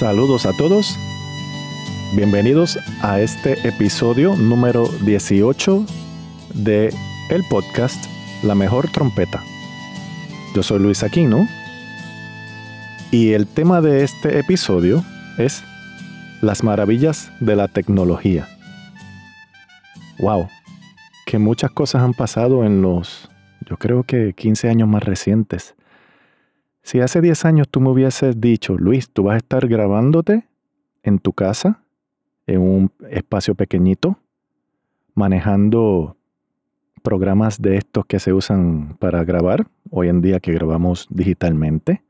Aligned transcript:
Saludos 0.00 0.46
a 0.46 0.54
todos. 0.54 0.98
Bienvenidos 2.16 2.78
a 3.02 3.20
este 3.20 3.68
episodio 3.68 4.34
número 4.34 4.88
18 5.04 5.84
de 6.54 6.90
el 7.28 7.44
podcast 7.50 8.02
La 8.42 8.54
mejor 8.54 8.90
trompeta. 8.90 9.42
Yo 10.54 10.62
soy 10.62 10.78
Luis 10.78 11.02
Aquino 11.02 11.46
y 13.10 13.32
el 13.32 13.46
tema 13.46 13.82
de 13.82 14.02
este 14.02 14.38
episodio 14.38 15.04
es 15.36 15.62
las 16.40 16.64
maravillas 16.64 17.30
de 17.40 17.56
la 17.56 17.68
tecnología. 17.68 18.48
Wow, 20.18 20.48
que 21.26 21.38
muchas 21.38 21.72
cosas 21.72 22.00
han 22.00 22.14
pasado 22.14 22.64
en 22.64 22.80
los, 22.80 23.28
yo 23.68 23.76
creo 23.76 24.04
que 24.04 24.32
15 24.32 24.70
años 24.70 24.88
más 24.88 25.04
recientes. 25.04 25.74
Si 26.90 26.98
hace 26.98 27.20
10 27.20 27.44
años 27.44 27.68
tú 27.68 27.80
me 27.80 27.88
hubieses 27.90 28.40
dicho, 28.40 28.76
Luis, 28.76 29.08
tú 29.10 29.22
vas 29.22 29.34
a 29.34 29.36
estar 29.36 29.68
grabándote 29.68 30.48
en 31.04 31.20
tu 31.20 31.32
casa, 31.32 31.84
en 32.48 32.60
un 32.60 32.92
espacio 33.10 33.54
pequeñito, 33.54 34.18
manejando 35.14 36.16
programas 37.04 37.62
de 37.62 37.76
estos 37.76 38.06
que 38.06 38.18
se 38.18 38.32
usan 38.32 38.96
para 38.98 39.22
grabar, 39.22 39.68
hoy 39.88 40.08
en 40.08 40.20
día 40.20 40.40
que 40.40 40.52
grabamos 40.52 41.06
digitalmente, 41.10 42.02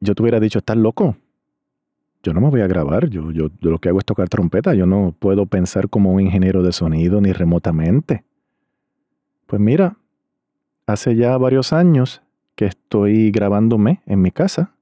yo 0.00 0.14
te 0.14 0.20
hubiera 0.20 0.38
dicho, 0.38 0.58
estás 0.58 0.76
loco. 0.76 1.16
Yo 2.22 2.34
no 2.34 2.42
me 2.42 2.50
voy 2.50 2.60
a 2.60 2.66
grabar, 2.66 3.08
yo, 3.08 3.30
yo, 3.30 3.48
lo 3.62 3.78
que 3.78 3.88
hago 3.88 4.00
es 4.00 4.04
tocar 4.04 4.28
trompeta, 4.28 4.74
yo 4.74 4.84
no 4.84 5.14
puedo 5.18 5.46
pensar 5.46 5.88
como 5.88 6.12
un 6.12 6.20
ingeniero 6.20 6.62
de 6.62 6.72
sonido 6.72 7.22
ni 7.22 7.32
remotamente. 7.32 8.24
Pues 9.46 9.58
mira, 9.58 9.96
hace 10.86 11.16
ya 11.16 11.38
varios 11.38 11.72
años 11.72 12.21
que 12.54 12.66
estoy 12.66 13.30
grabándome 13.30 14.00
en 14.06 14.22
mi 14.22 14.30
casa 14.30 14.72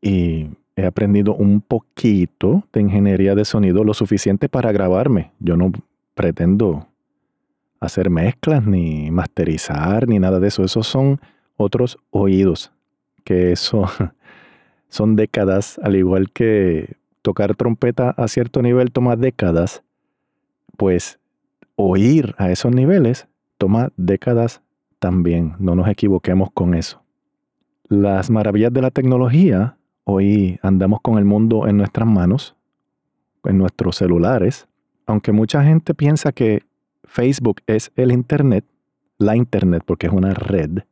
y 0.00 0.48
he 0.76 0.86
aprendido 0.86 1.34
un 1.34 1.60
poquito 1.60 2.64
de 2.72 2.80
ingeniería 2.80 3.34
de 3.34 3.44
sonido, 3.44 3.84
lo 3.84 3.94
suficiente 3.94 4.48
para 4.48 4.72
grabarme. 4.72 5.32
Yo 5.38 5.56
no 5.56 5.72
pretendo 6.14 6.86
hacer 7.80 8.10
mezclas, 8.10 8.66
ni 8.66 9.10
masterizar, 9.10 10.08
ni 10.08 10.18
nada 10.18 10.40
de 10.40 10.48
eso. 10.48 10.64
Esos 10.64 10.86
son 10.86 11.20
otros 11.56 11.98
oídos, 12.10 12.72
que 13.24 13.52
eso 13.52 13.84
son 14.88 15.16
décadas, 15.16 15.78
al 15.82 15.96
igual 15.96 16.30
que 16.30 16.96
tocar 17.22 17.54
trompeta 17.54 18.10
a 18.10 18.28
cierto 18.28 18.62
nivel 18.62 18.92
toma 18.92 19.16
décadas, 19.16 19.82
pues 20.76 21.18
oír 21.76 22.34
a 22.38 22.50
esos 22.50 22.74
niveles 22.74 23.28
toma 23.58 23.92
décadas 23.96 24.62
también, 25.00 25.56
no 25.58 25.74
nos 25.74 25.88
equivoquemos 25.88 26.50
con 26.52 26.74
eso. 26.74 27.02
Las 27.88 28.30
maravillas 28.30 28.72
de 28.72 28.82
la 28.82 28.92
tecnología, 28.92 29.76
hoy 30.04 30.60
andamos 30.62 31.00
con 31.00 31.18
el 31.18 31.24
mundo 31.24 31.66
en 31.66 31.78
nuestras 31.78 32.06
manos, 32.06 32.54
en 33.44 33.58
nuestros 33.58 33.96
celulares, 33.96 34.68
aunque 35.06 35.32
mucha 35.32 35.64
gente 35.64 35.94
piensa 35.94 36.30
que 36.30 36.62
Facebook 37.04 37.62
es 37.66 37.90
el 37.96 38.12
Internet, 38.12 38.64
la 39.18 39.34
Internet 39.34 39.82
porque 39.84 40.06
es 40.06 40.12
una 40.12 40.34
red, 40.34 40.82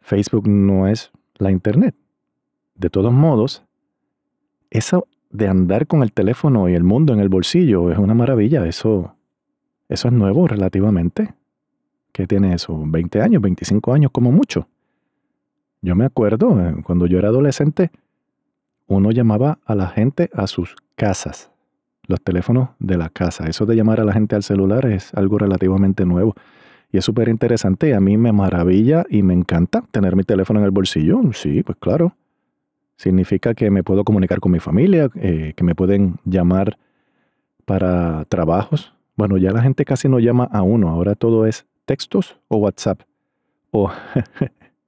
Facebook 0.00 0.48
no 0.48 0.86
es 0.86 1.10
la 1.36 1.50
Internet. 1.50 1.94
De 2.76 2.88
todos 2.88 3.12
modos, 3.12 3.64
eso 4.70 5.06
de 5.30 5.48
andar 5.48 5.86
con 5.86 6.02
el 6.02 6.12
teléfono 6.12 6.68
y 6.68 6.74
el 6.74 6.84
mundo 6.84 7.12
en 7.12 7.20
el 7.20 7.28
bolsillo 7.28 7.90
es 7.90 7.98
una 7.98 8.14
maravilla, 8.14 8.64
eso, 8.66 9.16
eso 9.88 10.08
es 10.08 10.14
nuevo 10.14 10.46
relativamente. 10.46 11.34
¿Qué 12.18 12.26
tiene 12.26 12.52
eso? 12.52 12.76
¿20 12.76 13.22
años, 13.22 13.40
25 13.40 13.92
años 13.92 14.10
como 14.10 14.32
mucho? 14.32 14.66
Yo 15.82 15.94
me 15.94 16.04
acuerdo, 16.04 16.60
eh, 16.60 16.74
cuando 16.82 17.06
yo 17.06 17.16
era 17.16 17.28
adolescente, 17.28 17.92
uno 18.88 19.12
llamaba 19.12 19.60
a 19.64 19.76
la 19.76 19.86
gente 19.86 20.28
a 20.34 20.48
sus 20.48 20.74
casas, 20.96 21.52
los 22.08 22.20
teléfonos 22.20 22.70
de 22.80 22.98
la 22.98 23.08
casa. 23.08 23.46
Eso 23.46 23.66
de 23.66 23.76
llamar 23.76 24.00
a 24.00 24.04
la 24.04 24.12
gente 24.12 24.34
al 24.34 24.42
celular 24.42 24.84
es 24.86 25.14
algo 25.14 25.38
relativamente 25.38 26.04
nuevo. 26.04 26.34
Y 26.90 26.98
es 26.98 27.04
súper 27.04 27.28
interesante 27.28 27.94
a 27.94 28.00
mí 28.00 28.16
me 28.16 28.32
maravilla 28.32 29.04
y 29.08 29.22
me 29.22 29.34
encanta 29.34 29.84
tener 29.92 30.16
mi 30.16 30.24
teléfono 30.24 30.58
en 30.58 30.64
el 30.64 30.72
bolsillo. 30.72 31.20
Sí, 31.34 31.62
pues 31.62 31.78
claro. 31.78 32.16
Significa 32.96 33.54
que 33.54 33.70
me 33.70 33.84
puedo 33.84 34.02
comunicar 34.02 34.40
con 34.40 34.50
mi 34.50 34.58
familia, 34.58 35.08
eh, 35.14 35.52
que 35.54 35.62
me 35.62 35.76
pueden 35.76 36.16
llamar 36.24 36.78
para 37.64 38.24
trabajos. 38.24 38.92
Bueno, 39.14 39.36
ya 39.36 39.52
la 39.52 39.62
gente 39.62 39.84
casi 39.84 40.08
no 40.08 40.18
llama 40.18 40.48
a 40.50 40.62
uno, 40.62 40.88
ahora 40.88 41.14
todo 41.14 41.46
es 41.46 41.64
textos 41.88 42.38
o 42.48 42.58
WhatsApp. 42.58 43.00
O 43.70 43.90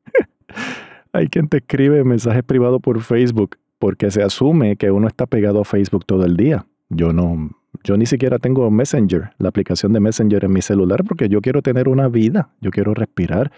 hay 1.12 1.28
quien 1.28 1.48
te 1.48 1.56
escribe 1.56 2.04
mensajes 2.04 2.44
privados 2.44 2.80
por 2.82 3.00
Facebook 3.00 3.56
porque 3.78 4.10
se 4.10 4.22
asume 4.22 4.76
que 4.76 4.90
uno 4.90 5.08
está 5.08 5.26
pegado 5.26 5.62
a 5.62 5.64
Facebook 5.64 6.04
todo 6.04 6.26
el 6.26 6.36
día. 6.36 6.66
Yo 6.90 7.14
no, 7.14 7.50
yo 7.82 7.96
ni 7.96 8.04
siquiera 8.04 8.38
tengo 8.38 8.70
Messenger, 8.70 9.30
la 9.38 9.48
aplicación 9.48 9.94
de 9.94 10.00
Messenger 10.00 10.44
en 10.44 10.52
mi 10.52 10.60
celular 10.60 11.02
porque 11.02 11.30
yo 11.30 11.40
quiero 11.40 11.62
tener 11.62 11.88
una 11.88 12.08
vida, 12.08 12.50
yo 12.60 12.70
quiero 12.70 12.92
respirar, 12.92 13.50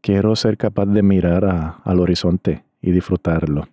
quiero 0.00 0.34
ser 0.34 0.56
capaz 0.56 0.86
de 0.86 1.02
mirar 1.02 1.44
al 1.84 2.00
horizonte 2.00 2.64
y 2.80 2.92
disfrutarlo. 2.92 3.68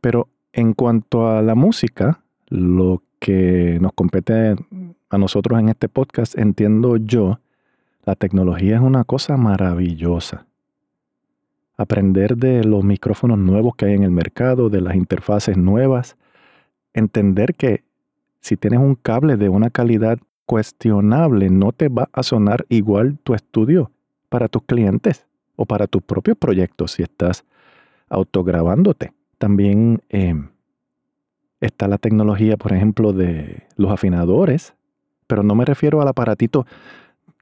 Pero 0.00 0.28
en 0.54 0.72
cuanto 0.72 1.28
a 1.28 1.42
la 1.42 1.54
música, 1.54 2.22
lo 2.48 3.02
que 3.18 3.78
nos 3.82 3.92
compete 3.92 4.56
a 5.10 5.18
nosotros 5.18 5.60
en 5.60 5.68
este 5.68 5.90
podcast, 5.90 6.38
entiendo 6.38 6.96
yo, 6.96 7.38
la 8.06 8.14
tecnología 8.14 8.76
es 8.76 8.80
una 8.80 9.02
cosa 9.04 9.36
maravillosa. 9.36 10.46
Aprender 11.76 12.36
de 12.36 12.64
los 12.64 12.84
micrófonos 12.84 13.36
nuevos 13.36 13.74
que 13.74 13.86
hay 13.86 13.94
en 13.94 14.04
el 14.04 14.12
mercado, 14.12 14.70
de 14.70 14.80
las 14.80 14.94
interfaces 14.94 15.56
nuevas, 15.56 16.16
entender 16.94 17.54
que 17.54 17.82
si 18.40 18.56
tienes 18.56 18.78
un 18.78 18.94
cable 18.94 19.36
de 19.36 19.48
una 19.48 19.70
calidad 19.70 20.18
cuestionable, 20.46 21.50
no 21.50 21.72
te 21.72 21.88
va 21.88 22.08
a 22.12 22.22
sonar 22.22 22.64
igual 22.68 23.18
tu 23.24 23.34
estudio 23.34 23.90
para 24.28 24.48
tus 24.48 24.62
clientes 24.62 25.26
o 25.56 25.66
para 25.66 25.88
tus 25.88 26.00
propios 26.02 26.36
proyectos 26.38 26.92
si 26.92 27.02
estás 27.02 27.44
autograbándote. 28.08 29.12
También 29.38 30.00
em, 30.10 30.50
está 31.60 31.88
la 31.88 31.98
tecnología, 31.98 32.56
por 32.56 32.72
ejemplo, 32.72 33.12
de 33.12 33.64
los 33.76 33.90
afinadores, 33.90 34.74
pero 35.26 35.42
no 35.42 35.56
me 35.56 35.64
refiero 35.64 36.00
al 36.00 36.08
aparatito 36.08 36.66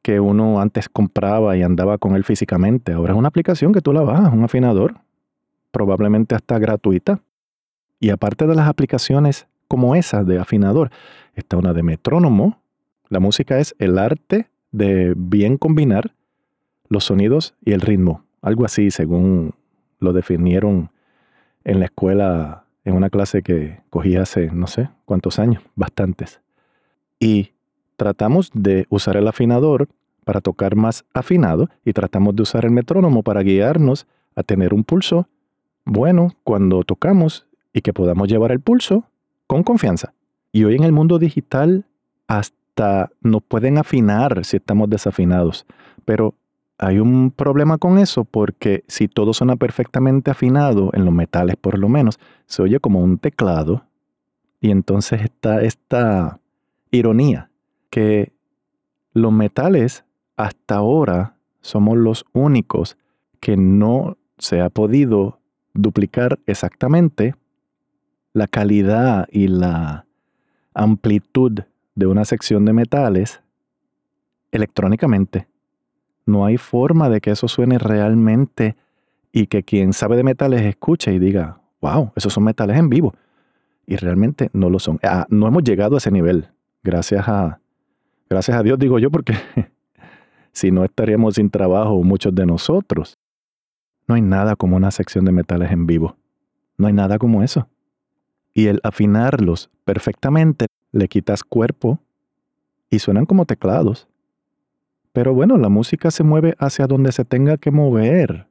que 0.04 0.20
uno 0.20 0.60
antes 0.60 0.90
compraba 0.90 1.56
y 1.56 1.62
andaba 1.62 1.96
con 1.96 2.14
él 2.14 2.24
físicamente. 2.24 2.92
Ahora 2.92 3.14
es 3.14 3.18
una 3.18 3.28
aplicación 3.28 3.72
que 3.72 3.80
tú 3.80 3.90
la 3.94 4.02
bajas, 4.02 4.34
un 4.34 4.44
afinador, 4.44 4.96
probablemente 5.70 6.34
hasta 6.34 6.58
gratuita. 6.58 7.20
Y 8.00 8.10
aparte 8.10 8.46
de 8.46 8.54
las 8.54 8.68
aplicaciones 8.68 9.46
como 9.66 9.96
esa 9.96 10.22
de 10.22 10.38
afinador, 10.38 10.90
está 11.34 11.56
una 11.56 11.72
de 11.72 11.82
metrónomo. 11.82 12.60
La 13.08 13.18
música 13.18 13.58
es 13.58 13.74
el 13.78 13.96
arte 13.98 14.50
de 14.72 15.14
bien 15.16 15.56
combinar 15.56 16.12
los 16.90 17.04
sonidos 17.04 17.54
y 17.64 17.72
el 17.72 17.80
ritmo. 17.80 18.26
Algo 18.42 18.66
así, 18.66 18.90
según 18.90 19.54
lo 20.00 20.12
definieron 20.12 20.90
en 21.64 21.78
la 21.80 21.86
escuela, 21.86 22.66
en 22.84 22.94
una 22.94 23.08
clase 23.08 23.40
que 23.40 23.80
cogí 23.88 24.16
hace 24.16 24.50
no 24.50 24.66
sé 24.66 24.90
cuántos 25.06 25.38
años, 25.38 25.62
bastantes. 25.74 26.42
Y 27.18 27.52
tratamos 27.96 28.50
de 28.52 28.86
usar 28.90 29.16
el 29.16 29.28
afinador 29.28 29.88
para 30.24 30.40
tocar 30.40 30.76
más 30.76 31.04
afinado 31.14 31.68
y 31.84 31.92
tratamos 31.92 32.34
de 32.34 32.42
usar 32.42 32.64
el 32.64 32.70
metrónomo 32.70 33.22
para 33.22 33.42
guiarnos 33.42 34.06
a 34.34 34.42
tener 34.42 34.74
un 34.74 34.84
pulso 34.84 35.28
bueno 35.84 36.34
cuando 36.42 36.82
tocamos 36.82 37.46
y 37.72 37.82
que 37.82 37.92
podamos 37.92 38.28
llevar 38.28 38.52
el 38.52 38.60
pulso 38.60 39.04
con 39.46 39.62
confianza. 39.62 40.14
Y 40.52 40.64
hoy 40.64 40.76
en 40.76 40.84
el 40.84 40.92
mundo 40.92 41.18
digital 41.18 41.84
hasta 42.26 43.10
nos 43.20 43.42
pueden 43.42 43.78
afinar 43.78 44.44
si 44.44 44.56
estamos 44.56 44.88
desafinados, 44.88 45.66
pero 46.04 46.34
hay 46.78 46.98
un 46.98 47.30
problema 47.30 47.78
con 47.78 47.98
eso 47.98 48.24
porque 48.24 48.84
si 48.88 49.08
todo 49.08 49.32
suena 49.32 49.56
perfectamente 49.56 50.30
afinado, 50.30 50.90
en 50.92 51.04
los 51.04 51.14
metales 51.14 51.56
por 51.56 51.78
lo 51.78 51.88
menos, 51.88 52.18
se 52.46 52.62
oye 52.62 52.80
como 52.80 53.00
un 53.00 53.18
teclado 53.18 53.84
y 54.60 54.70
entonces 54.70 55.22
está 55.22 55.62
esta 55.62 56.40
ironía 56.90 57.50
que 57.90 58.32
los 59.12 59.32
metales 59.32 60.04
hasta 60.36 60.76
ahora 60.76 61.36
somos 61.60 61.96
los 61.96 62.24
únicos 62.32 62.96
que 63.40 63.56
no 63.56 64.16
se 64.38 64.60
ha 64.60 64.70
podido 64.70 65.40
duplicar 65.74 66.38
exactamente 66.46 67.34
la 68.32 68.46
calidad 68.46 69.26
y 69.30 69.48
la 69.48 70.06
amplitud 70.74 71.60
de 71.94 72.06
una 72.06 72.24
sección 72.24 72.64
de 72.64 72.72
metales 72.72 73.42
electrónicamente. 74.50 75.48
No 76.26 76.44
hay 76.44 76.56
forma 76.56 77.08
de 77.08 77.20
que 77.20 77.30
eso 77.30 77.48
suene 77.48 77.78
realmente 77.78 78.76
y 79.32 79.46
que 79.46 79.62
quien 79.62 79.92
sabe 79.92 80.16
de 80.16 80.24
metales 80.24 80.62
escuche 80.62 81.12
y 81.12 81.18
diga, 81.18 81.60
wow, 81.80 82.12
esos 82.16 82.32
son 82.32 82.44
metales 82.44 82.78
en 82.78 82.88
vivo. 82.88 83.14
Y 83.86 83.96
realmente 83.96 84.48
no 84.52 84.70
lo 84.70 84.78
son. 84.78 84.98
Ah, 85.02 85.26
no 85.28 85.46
hemos 85.46 85.62
llegado 85.62 85.96
a 85.96 85.98
ese 85.98 86.10
nivel. 86.10 86.48
Gracias 86.82 87.28
a, 87.28 87.60
gracias 88.28 88.56
a 88.56 88.62
Dios 88.62 88.78
digo 88.78 88.98
yo 88.98 89.10
porque 89.10 89.34
si 90.54 90.70
no 90.70 90.84
estaríamos 90.84 91.34
sin 91.34 91.50
trabajo 91.50 92.02
muchos 92.02 92.34
de 92.34 92.46
nosotros. 92.46 93.18
No 94.06 94.14
hay 94.14 94.22
nada 94.22 94.56
como 94.56 94.76
una 94.76 94.90
sección 94.90 95.24
de 95.24 95.32
metales 95.32 95.70
en 95.72 95.86
vivo. 95.86 96.16
No 96.78 96.86
hay 96.86 96.92
nada 96.92 97.18
como 97.18 97.42
eso. 97.42 97.68
Y 98.54 98.66
el 98.68 98.80
afinarlos 98.84 99.70
perfectamente 99.84 100.66
le 100.92 101.08
quitas 101.08 101.42
cuerpo 101.42 101.98
y 102.88 103.00
suenan 103.00 103.26
como 103.26 103.46
teclados. 103.46 104.08
Pero 105.12 105.34
bueno, 105.34 105.56
la 105.58 105.68
música 105.68 106.10
se 106.10 106.22
mueve 106.22 106.54
hacia 106.58 106.86
donde 106.86 107.12
se 107.12 107.24
tenga 107.24 107.56
que 107.56 107.70
mover. 107.70 108.46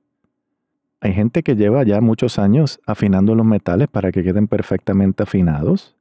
Hay 1.00 1.14
gente 1.14 1.42
que 1.44 1.56
lleva 1.56 1.84
ya 1.84 2.02
muchos 2.02 2.38
años 2.38 2.80
afinando 2.86 3.36
los 3.36 3.46
metales 3.46 3.88
para 3.88 4.12
que 4.12 4.24
queden 4.24 4.48
perfectamente 4.48 5.24
afinados. 5.24 5.96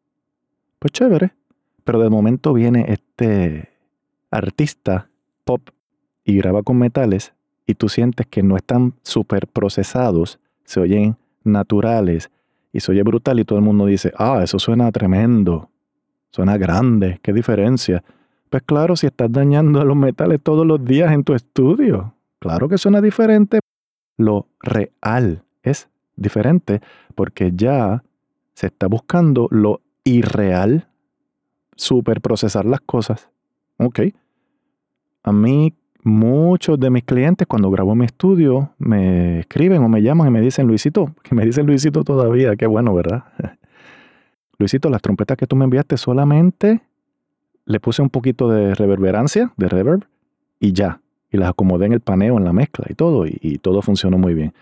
Pues 0.78 0.92
chévere. 0.92 1.32
Pero 1.84 2.00
de 2.00 2.10
momento 2.10 2.52
viene 2.52 2.86
este 2.88 3.70
artista 4.30 5.08
pop 5.44 5.70
y 6.24 6.36
graba 6.36 6.62
con 6.62 6.78
metales 6.78 7.32
y 7.66 7.74
tú 7.74 7.88
sientes 7.88 8.26
que 8.26 8.42
no 8.42 8.56
están 8.56 8.94
súper 9.02 9.46
procesados, 9.46 10.38
se 10.64 10.80
oyen 10.80 11.16
naturales 11.44 12.30
y 12.72 12.80
se 12.80 12.92
oye 12.92 13.02
brutal 13.02 13.38
y 13.40 13.44
todo 13.44 13.58
el 13.58 13.64
mundo 13.64 13.86
dice, 13.86 14.12
ah, 14.16 14.40
eso 14.42 14.58
suena 14.58 14.90
tremendo, 14.90 15.70
suena 16.30 16.56
grande, 16.56 17.18
qué 17.22 17.32
diferencia. 17.32 18.02
Pues 18.50 18.62
claro, 18.64 18.96
si 18.96 19.06
estás 19.06 19.30
dañando 19.30 19.84
los 19.84 19.96
metales 19.96 20.40
todos 20.42 20.66
los 20.66 20.84
días 20.84 21.12
en 21.12 21.24
tu 21.24 21.34
estudio, 21.34 22.14
claro 22.38 22.68
que 22.68 22.78
suena 22.78 23.00
diferente. 23.00 23.60
Lo 24.18 24.46
real 24.60 25.42
es 25.62 25.88
diferente 26.16 26.80
porque 27.14 27.52
ya 27.54 28.02
se 28.54 28.66
está 28.66 28.86
buscando 28.86 29.48
lo 29.50 29.80
irreal, 30.04 30.88
superprocesar 31.76 32.64
las 32.66 32.80
cosas. 32.80 33.30
Ok. 33.78 34.00
A 35.22 35.32
mí 35.32 35.74
muchos 36.02 36.78
de 36.78 36.90
mis 36.90 37.04
clientes 37.04 37.46
cuando 37.46 37.70
grabo 37.70 37.94
mi 37.94 38.04
estudio 38.04 38.70
me 38.78 39.40
escriben 39.40 39.82
o 39.82 39.88
me 39.88 40.02
llaman 40.02 40.28
y 40.28 40.30
me 40.30 40.40
dicen, 40.40 40.66
Luisito, 40.66 41.14
que 41.22 41.34
me 41.34 41.44
dicen 41.44 41.66
Luisito 41.66 42.04
todavía, 42.04 42.56
qué 42.56 42.66
bueno, 42.66 42.94
¿verdad? 42.94 43.24
Luisito, 44.58 44.90
las 44.90 45.02
trompetas 45.02 45.36
que 45.36 45.46
tú 45.46 45.56
me 45.56 45.64
enviaste 45.64 45.96
solamente 45.96 46.82
le 47.64 47.80
puse 47.80 48.02
un 48.02 48.10
poquito 48.10 48.48
de 48.48 48.74
reverberancia, 48.74 49.52
de 49.56 49.68
reverb, 49.68 50.04
y 50.60 50.72
ya. 50.72 51.00
Y 51.30 51.38
las 51.38 51.50
acomodé 51.50 51.86
en 51.86 51.92
el 51.92 52.00
paneo, 52.00 52.36
en 52.36 52.44
la 52.44 52.52
mezcla 52.52 52.86
y 52.88 52.94
todo, 52.94 53.26
y, 53.26 53.38
y 53.40 53.58
todo 53.58 53.82
funcionó 53.82 54.18
muy 54.18 54.34
bien. 54.34 54.52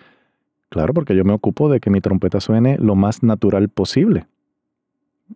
Claro, 0.68 0.94
porque 0.94 1.16
yo 1.16 1.24
me 1.24 1.32
ocupo 1.32 1.68
de 1.68 1.80
que 1.80 1.90
mi 1.90 2.00
trompeta 2.00 2.40
suene 2.40 2.78
lo 2.78 2.94
más 2.94 3.22
natural 3.22 3.68
posible. 3.68 4.26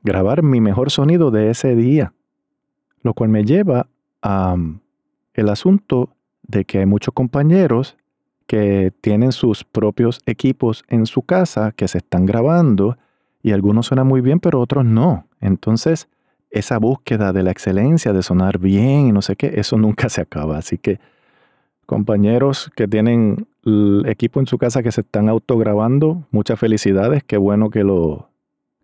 Grabar 0.02 0.42
mi 0.42 0.60
mejor 0.60 0.90
sonido 0.90 1.30
de 1.30 1.50
ese 1.50 1.74
día. 1.74 2.12
Lo 3.02 3.14
cual 3.14 3.30
me 3.30 3.44
lleva 3.44 3.88
a 4.22 4.56
el 5.34 5.48
asunto 5.48 6.10
de 6.42 6.64
que 6.64 6.78
hay 6.78 6.86
muchos 6.86 7.14
compañeros 7.14 7.96
que 8.46 8.92
tienen 9.00 9.32
sus 9.32 9.64
propios 9.64 10.20
equipos 10.26 10.84
en 10.88 11.06
su 11.06 11.22
casa 11.22 11.72
que 11.72 11.88
se 11.88 11.98
están 11.98 12.26
grabando 12.26 12.96
y 13.42 13.52
algunos 13.52 13.86
suenan 13.86 14.06
muy 14.06 14.20
bien 14.20 14.40
pero 14.40 14.60
otros 14.60 14.84
no. 14.84 15.26
Entonces, 15.40 16.08
esa 16.50 16.78
búsqueda 16.78 17.32
de 17.32 17.42
la 17.42 17.50
excelencia, 17.50 18.12
de 18.12 18.22
sonar 18.22 18.58
bien 18.58 19.08
y 19.08 19.12
no 19.12 19.22
sé 19.22 19.36
qué, 19.36 19.52
eso 19.56 19.76
nunca 19.78 20.08
se 20.08 20.20
acaba. 20.20 20.58
Así 20.58 20.78
que 20.78 21.00
compañeros 21.86 22.70
que 22.76 22.88
tienen 22.88 23.46
equipo 24.06 24.40
en 24.40 24.46
su 24.46 24.58
casa 24.58 24.82
que 24.82 24.92
se 24.92 25.00
están 25.00 25.28
autograbando, 25.28 26.26
muchas 26.30 26.58
felicidades, 26.58 27.24
qué 27.24 27.36
bueno 27.36 27.70
que 27.70 27.82
lo, 27.82 28.28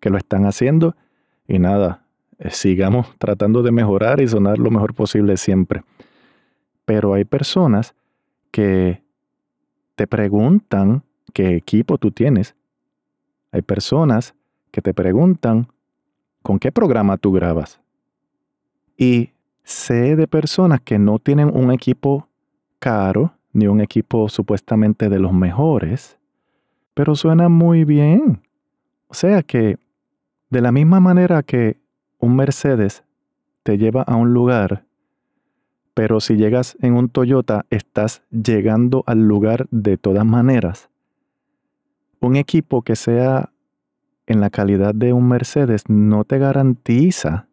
que 0.00 0.10
lo 0.10 0.16
están 0.16 0.46
haciendo 0.46 0.96
y 1.46 1.58
nada, 1.58 2.02
eh, 2.38 2.50
sigamos 2.50 3.06
tratando 3.18 3.62
de 3.62 3.72
mejorar 3.72 4.20
y 4.20 4.28
sonar 4.28 4.58
lo 4.58 4.70
mejor 4.70 4.94
posible 4.94 5.36
siempre. 5.36 5.82
Pero 6.90 7.14
hay 7.14 7.24
personas 7.24 7.94
que 8.50 9.00
te 9.94 10.08
preguntan 10.08 11.04
qué 11.32 11.54
equipo 11.54 11.98
tú 11.98 12.10
tienes. 12.10 12.56
Hay 13.52 13.62
personas 13.62 14.34
que 14.72 14.82
te 14.82 14.92
preguntan 14.92 15.68
con 16.42 16.58
qué 16.58 16.72
programa 16.72 17.16
tú 17.16 17.30
grabas. 17.30 17.80
Y 18.96 19.30
sé 19.62 20.16
de 20.16 20.26
personas 20.26 20.80
que 20.80 20.98
no 20.98 21.20
tienen 21.20 21.56
un 21.56 21.70
equipo 21.70 22.26
caro, 22.80 23.34
ni 23.52 23.68
un 23.68 23.80
equipo 23.80 24.28
supuestamente 24.28 25.08
de 25.08 25.20
los 25.20 25.32
mejores, 25.32 26.18
pero 26.94 27.14
suena 27.14 27.48
muy 27.48 27.84
bien. 27.84 28.42
O 29.06 29.14
sea 29.14 29.44
que, 29.44 29.78
de 30.48 30.60
la 30.60 30.72
misma 30.72 30.98
manera 30.98 31.44
que 31.44 31.78
un 32.18 32.34
Mercedes 32.34 33.04
te 33.62 33.78
lleva 33.78 34.02
a 34.02 34.16
un 34.16 34.34
lugar 34.34 34.89
pero 35.94 36.20
si 36.20 36.36
llegas 36.36 36.76
en 36.80 36.94
un 36.94 37.08
Toyota, 37.08 37.66
estás 37.70 38.22
llegando 38.30 39.04
al 39.06 39.26
lugar 39.26 39.66
de 39.70 39.96
todas 39.96 40.24
maneras. 40.24 40.88
Un 42.20 42.36
equipo 42.36 42.82
que 42.82 42.96
sea 42.96 43.50
en 44.26 44.40
la 44.40 44.50
calidad 44.50 44.94
de 44.94 45.12
un 45.12 45.28
Mercedes 45.28 45.84
no 45.88 46.24
te 46.24 46.38
garantiza 46.38 47.48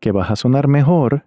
que 0.00 0.12
vas 0.12 0.30
a 0.30 0.36
sonar 0.36 0.68
mejor 0.68 1.24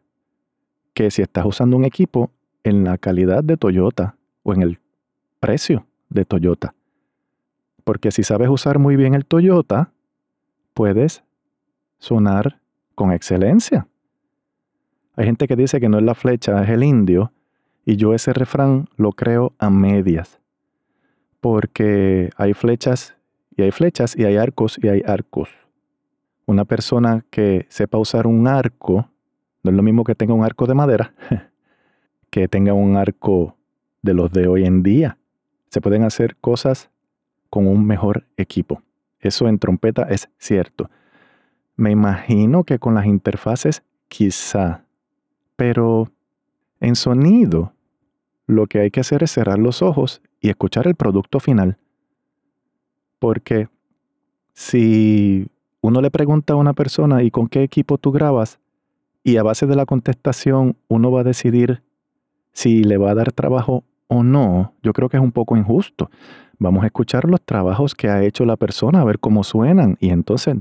que 0.94 1.12
si 1.12 1.22
estás 1.22 1.46
usando 1.46 1.78
un 1.78 1.86
equipo 1.86 2.32
en 2.64 2.84
la 2.84 2.98
calidad 2.98 3.44
de 3.44 3.58
Toyota 3.58 4.16
o 4.44 4.54
en 4.54 4.62
el 4.62 4.80
precio 5.40 5.88
de 6.10 6.26
Toyota. 6.26 6.76
Porque 7.84 8.12
si 8.12 8.24
sabes 8.24 8.50
usar 8.50 8.80
muy 8.80 8.96
bien 8.96 9.16
el 9.16 9.26
Toyota, 9.26 9.92
puedes 10.74 11.24
sonar 11.98 12.60
con 12.96 13.12
excelencia. 13.12 13.89
Hay 15.20 15.26
gente 15.26 15.50
que 15.50 15.58
dice 15.58 15.82
que 15.82 15.90
no 15.90 15.98
es 15.98 16.06
la 16.06 16.16
flecha, 16.16 16.64
es 16.64 16.70
el 16.70 16.82
indio, 16.82 17.34
y 17.84 17.98
yo 17.98 18.14
ese 18.14 18.32
refrán 18.32 18.88
lo 18.96 19.12
creo 19.12 19.52
a 19.60 19.70
medias, 19.70 20.40
porque 21.42 22.30
hay 22.38 22.54
flechas 22.54 23.18
y 23.54 23.64
hay 23.64 23.72
flechas 23.72 24.16
y 24.16 24.24
hay 24.24 24.38
arcos 24.38 24.80
y 24.82 24.88
hay 24.88 25.04
arcos. 25.06 25.50
Una 26.46 26.64
persona 26.64 27.26
que 27.32 27.66
sepa 27.68 27.98
usar 27.98 28.28
un 28.28 28.48
arco, 28.48 29.10
no 29.62 29.72
es 29.72 29.76
lo 29.76 29.84
mismo 29.84 30.06
que 30.06 30.16
tenga 30.16 30.34
un 30.34 30.46
arco 30.46 30.66
de 30.68 30.74
madera, 30.74 31.14
que 32.30 32.48
tenga 32.48 32.72
un 32.72 32.96
arco 32.96 33.58
de 34.02 34.14
los 34.14 34.32
de 34.32 34.48
hoy 34.48 34.64
en 34.64 34.84
día. 34.84 35.18
Se 35.68 35.82
pueden 35.82 36.04
hacer 36.04 36.38
cosas 36.38 36.92
con 37.50 37.68
un 37.68 37.86
mejor 37.86 38.26
equipo. 38.38 38.84
Eso 39.20 39.50
en 39.50 39.60
trompeta 39.60 40.04
es 40.04 40.30
cierto. 40.38 40.90
Me 41.76 41.92
imagino 41.92 42.64
que 42.64 42.80
con 42.80 42.96
las 42.96 43.06
interfaces 43.06 43.84
quizá 44.08 44.86
pero 45.60 46.10
en 46.80 46.96
sonido, 46.96 47.74
lo 48.48 48.68
que 48.68 48.80
hay 48.80 48.92
que 48.92 49.02
hacer 49.02 49.24
es 49.24 49.32
cerrar 49.32 49.60
los 49.60 49.82
ojos 49.82 50.22
y 50.40 50.48
escuchar 50.48 50.88
el 50.88 50.96
producto 50.96 51.42
final. 51.42 51.78
Porque 53.20 53.68
si 54.54 55.50
uno 55.82 56.00
le 56.00 56.12
pregunta 56.12 56.54
a 56.54 56.56
una 56.56 56.72
persona 56.72 57.24
y 57.24 57.30
con 57.30 57.50
qué 57.50 57.62
equipo 57.62 57.98
tú 57.98 58.14
grabas, 58.14 58.58
y 59.22 59.36
a 59.36 59.44
base 59.44 59.68
de 59.68 59.76
la 59.76 59.86
contestación 59.86 60.78
uno 60.88 61.12
va 61.12 61.22
a 61.22 61.26
decidir 61.26 61.84
si 62.54 62.82
le 62.86 62.98
va 62.98 63.12
a 63.12 63.16
dar 63.16 63.34
trabajo 63.34 63.84
o 64.08 64.24
no, 64.24 64.72
yo 64.82 64.94
creo 64.94 65.10
que 65.10 65.18
es 65.18 65.24
un 65.24 65.34
poco 65.34 65.58
injusto. 65.58 66.10
Vamos 66.58 66.84
a 66.84 66.88
escuchar 66.88 67.26
los 67.26 67.42
trabajos 67.42 67.96
que 67.96 68.08
ha 68.08 68.24
hecho 68.24 68.46
la 68.46 68.56
persona, 68.56 69.02
a 69.02 69.04
ver 69.04 69.20
cómo 69.20 69.44
suenan, 69.44 69.98
y 70.00 70.12
entonces, 70.12 70.56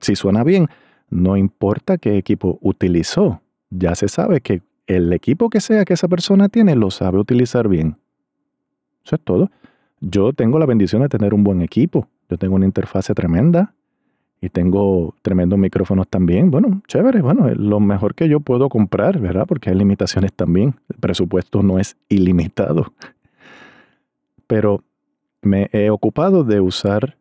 si 0.00 0.16
suena 0.16 0.44
bien, 0.44 0.68
no 1.10 1.36
importa 1.36 1.98
qué 1.98 2.16
equipo 2.16 2.58
utilizó, 2.62 3.42
ya 3.76 3.94
se 3.94 4.08
sabe 4.08 4.40
que 4.40 4.62
el 4.86 5.12
equipo 5.12 5.50
que 5.50 5.60
sea 5.60 5.84
que 5.84 5.94
esa 5.94 6.08
persona 6.08 6.48
tiene 6.48 6.76
lo 6.76 6.90
sabe 6.90 7.18
utilizar 7.18 7.68
bien. 7.68 7.96
Eso 9.04 9.16
es 9.16 9.22
todo. 9.22 9.50
Yo 10.00 10.32
tengo 10.32 10.58
la 10.58 10.66
bendición 10.66 11.02
de 11.02 11.08
tener 11.08 11.34
un 11.34 11.44
buen 11.44 11.62
equipo. 11.62 12.08
Yo 12.28 12.36
tengo 12.36 12.54
una 12.54 12.66
interfase 12.66 13.14
tremenda 13.14 13.74
y 14.40 14.48
tengo 14.50 15.14
tremendos 15.22 15.58
micrófonos 15.58 16.08
también. 16.08 16.50
Bueno, 16.50 16.82
chévere, 16.86 17.22
bueno, 17.22 17.48
es 17.48 17.56
lo 17.56 17.80
mejor 17.80 18.14
que 18.14 18.28
yo 18.28 18.40
puedo 18.40 18.68
comprar, 18.68 19.18
¿verdad? 19.18 19.46
Porque 19.46 19.70
hay 19.70 19.76
limitaciones 19.76 20.32
también. 20.32 20.74
El 20.88 20.96
presupuesto 21.00 21.62
no 21.62 21.78
es 21.78 21.96
ilimitado. 22.08 22.92
Pero 24.46 24.82
me 25.42 25.68
he 25.72 25.90
ocupado 25.90 26.44
de 26.44 26.60
usar 26.60 27.16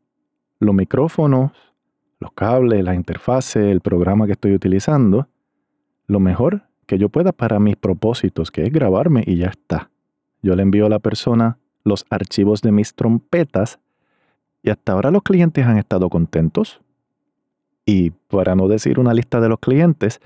los 0.60 0.76
micrófonos, 0.76 1.52
los 2.20 2.32
cables, 2.34 2.84
la 2.84 2.96
interfase, 2.96 3.72
el 3.72 3.82
programa 3.82 4.26
que 4.26 4.34
estoy 4.34 4.54
utilizando 4.54 5.28
lo 6.08 6.20
mejor 6.20 6.64
que 6.86 6.98
yo 6.98 7.10
pueda 7.10 7.32
para 7.32 7.60
mis 7.60 7.76
propósitos, 7.76 8.52
que 8.52 8.64
es 8.64 8.72
grabarme 8.72 9.24
y 9.26 9.38
ya 9.38 9.48
está. 9.48 9.90
Yo 10.42 10.56
le 10.56 10.64
envío 10.64 10.86
a 10.86 10.90
la 10.90 11.00
persona 11.00 11.58
los 11.84 12.06
archivos 12.10 12.62
de 12.62 12.72
mis 12.72 12.94
trompetas 12.94 13.80
y 14.62 14.70
hasta 14.70 14.94
ahora 14.94 15.12
los 15.12 15.24
clientes 15.24 15.66
han 15.66 15.78
estado 15.78 16.10
contentos. 16.10 16.82
Y 17.86 18.12
para 18.12 18.56
no 18.56 18.68
decir 18.68 19.00
una 19.00 19.14
lista 19.14 19.42
de 19.42 19.50
los 19.50 19.60
clientes, 19.60 20.22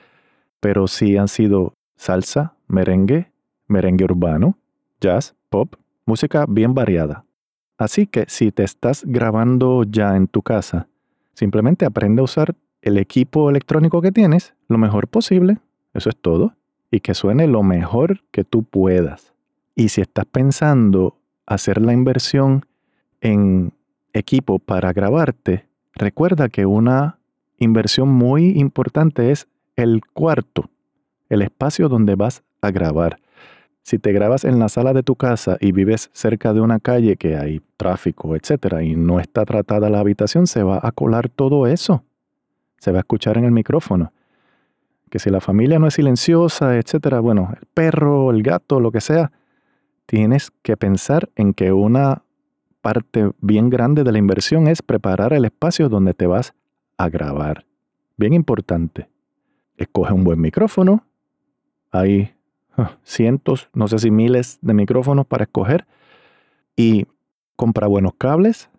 pero 0.59 0.87
sí 0.87 1.17
han 1.17 1.27
sido 1.27 1.73
salsa, 1.95 2.55
merengue, 2.67 3.31
merengue 3.67 4.05
urbano, 4.05 4.57
jazz, 5.01 5.35
pop, 5.49 5.75
música 6.05 6.45
bien 6.47 6.73
variada. 6.73 7.25
Así 7.77 8.07
que 8.07 8.25
si 8.27 8.51
te 8.51 8.63
estás 8.63 9.03
grabando 9.05 9.83
ya 9.83 10.15
en 10.15 10.27
tu 10.27 10.41
casa, 10.41 10.87
simplemente 11.33 11.85
aprende 11.85 12.21
a 12.21 12.25
usar 12.25 12.55
el 12.81 12.97
equipo 12.97 13.49
electrónico 13.49 14.01
que 14.01 14.11
tienes 14.11 14.55
lo 14.67 14.77
mejor 14.77 15.07
posible, 15.07 15.59
eso 15.97 16.09
es 16.09 16.17
todo, 16.17 16.53
y 16.91 16.99
que 17.01 17.13
suene 17.13 17.47
lo 17.47 17.63
mejor 17.63 18.21
que 18.31 18.43
tú 18.43 18.63
puedas. 18.63 19.33
Y 19.75 19.89
si 19.89 20.01
estás 20.01 20.25
pensando 20.25 21.17
hacer 21.45 21.81
la 21.81 21.93
inversión 21.93 22.65
en 23.21 23.73
equipo 24.13 24.59
para 24.59 24.93
grabarte, 24.93 25.67
recuerda 25.93 26.49
que 26.49 26.65
una 26.65 27.19
inversión 27.57 28.09
muy 28.09 28.59
importante 28.59 29.31
es 29.31 29.47
el 29.75 30.01
cuarto, 30.13 30.69
el 31.29 31.41
espacio 31.41 31.89
donde 31.89 32.15
vas 32.15 32.43
a 32.61 32.71
grabar. 32.71 33.19
Si 33.83 33.99
te 33.99 34.11
grabas 34.11 34.43
en 34.43 34.59
la 34.59 34.67
sala 34.67 34.93
de 34.93 35.03
tu 35.03 35.15
casa 35.15 35.57
y 35.61 35.71
vives 35.71 36.09
cerca 36.11 36.53
de 36.53 36.59
una 36.59 36.79
calle 36.79 37.15
que 37.15 37.37
hay 37.37 37.61
tráfico, 37.77 38.35
etcétera, 38.35 38.83
y 38.83 38.95
no 38.95 39.19
está 39.19 39.45
tratada 39.45 39.89
la 39.89 39.99
habitación, 39.99 40.45
se 40.45 40.61
va 40.63 40.79
a 40.83 40.91
colar 40.91 41.29
todo 41.29 41.67
eso. 41.67 42.03
Se 42.79 42.91
va 42.91 42.97
a 42.97 42.99
escuchar 42.99 43.37
en 43.37 43.45
el 43.45 43.51
micrófono. 43.51 44.11
Que 45.09 45.19
si 45.19 45.29
la 45.29 45.39
familia 45.41 45.79
no 45.79 45.87
es 45.87 45.93
silenciosa, 45.93 46.77
etcétera, 46.77 47.19
bueno, 47.19 47.53
el 47.59 47.65
perro, 47.67 48.31
el 48.31 48.43
gato, 48.43 48.79
lo 48.79 48.91
que 48.91 49.01
sea, 49.01 49.31
tienes 50.05 50.51
que 50.63 50.75
pensar 50.77 51.29
en 51.35 51.53
que 51.53 51.71
una 51.71 52.23
parte 52.81 53.31
bien 53.41 53.69
grande 53.69 54.03
de 54.03 54.11
la 54.11 54.17
inversión 54.17 54.67
es 54.67 54.81
preparar 54.81 55.33
el 55.33 55.45
espacio 55.45 55.89
donde 55.89 56.13
te 56.13 56.27
vas 56.27 56.53
a 56.97 57.09
grabar. 57.09 57.65
Bien 58.17 58.33
importante. 58.33 59.09
Escoge 59.77 60.13
un 60.13 60.23
buen 60.23 60.39
micrófono. 60.41 61.05
Hay 61.91 62.33
ah, 62.75 62.97
cientos, 63.03 63.69
no 63.73 63.87
sé 63.87 63.99
si 63.99 64.09
miles 64.09 64.57
de 64.61 64.73
micrófonos 64.73 65.25
para 65.25 65.43
escoger. 65.43 65.85
Y 66.75 67.05
compra 67.55 67.87
buenos 67.87 68.13
cables. 68.17 68.69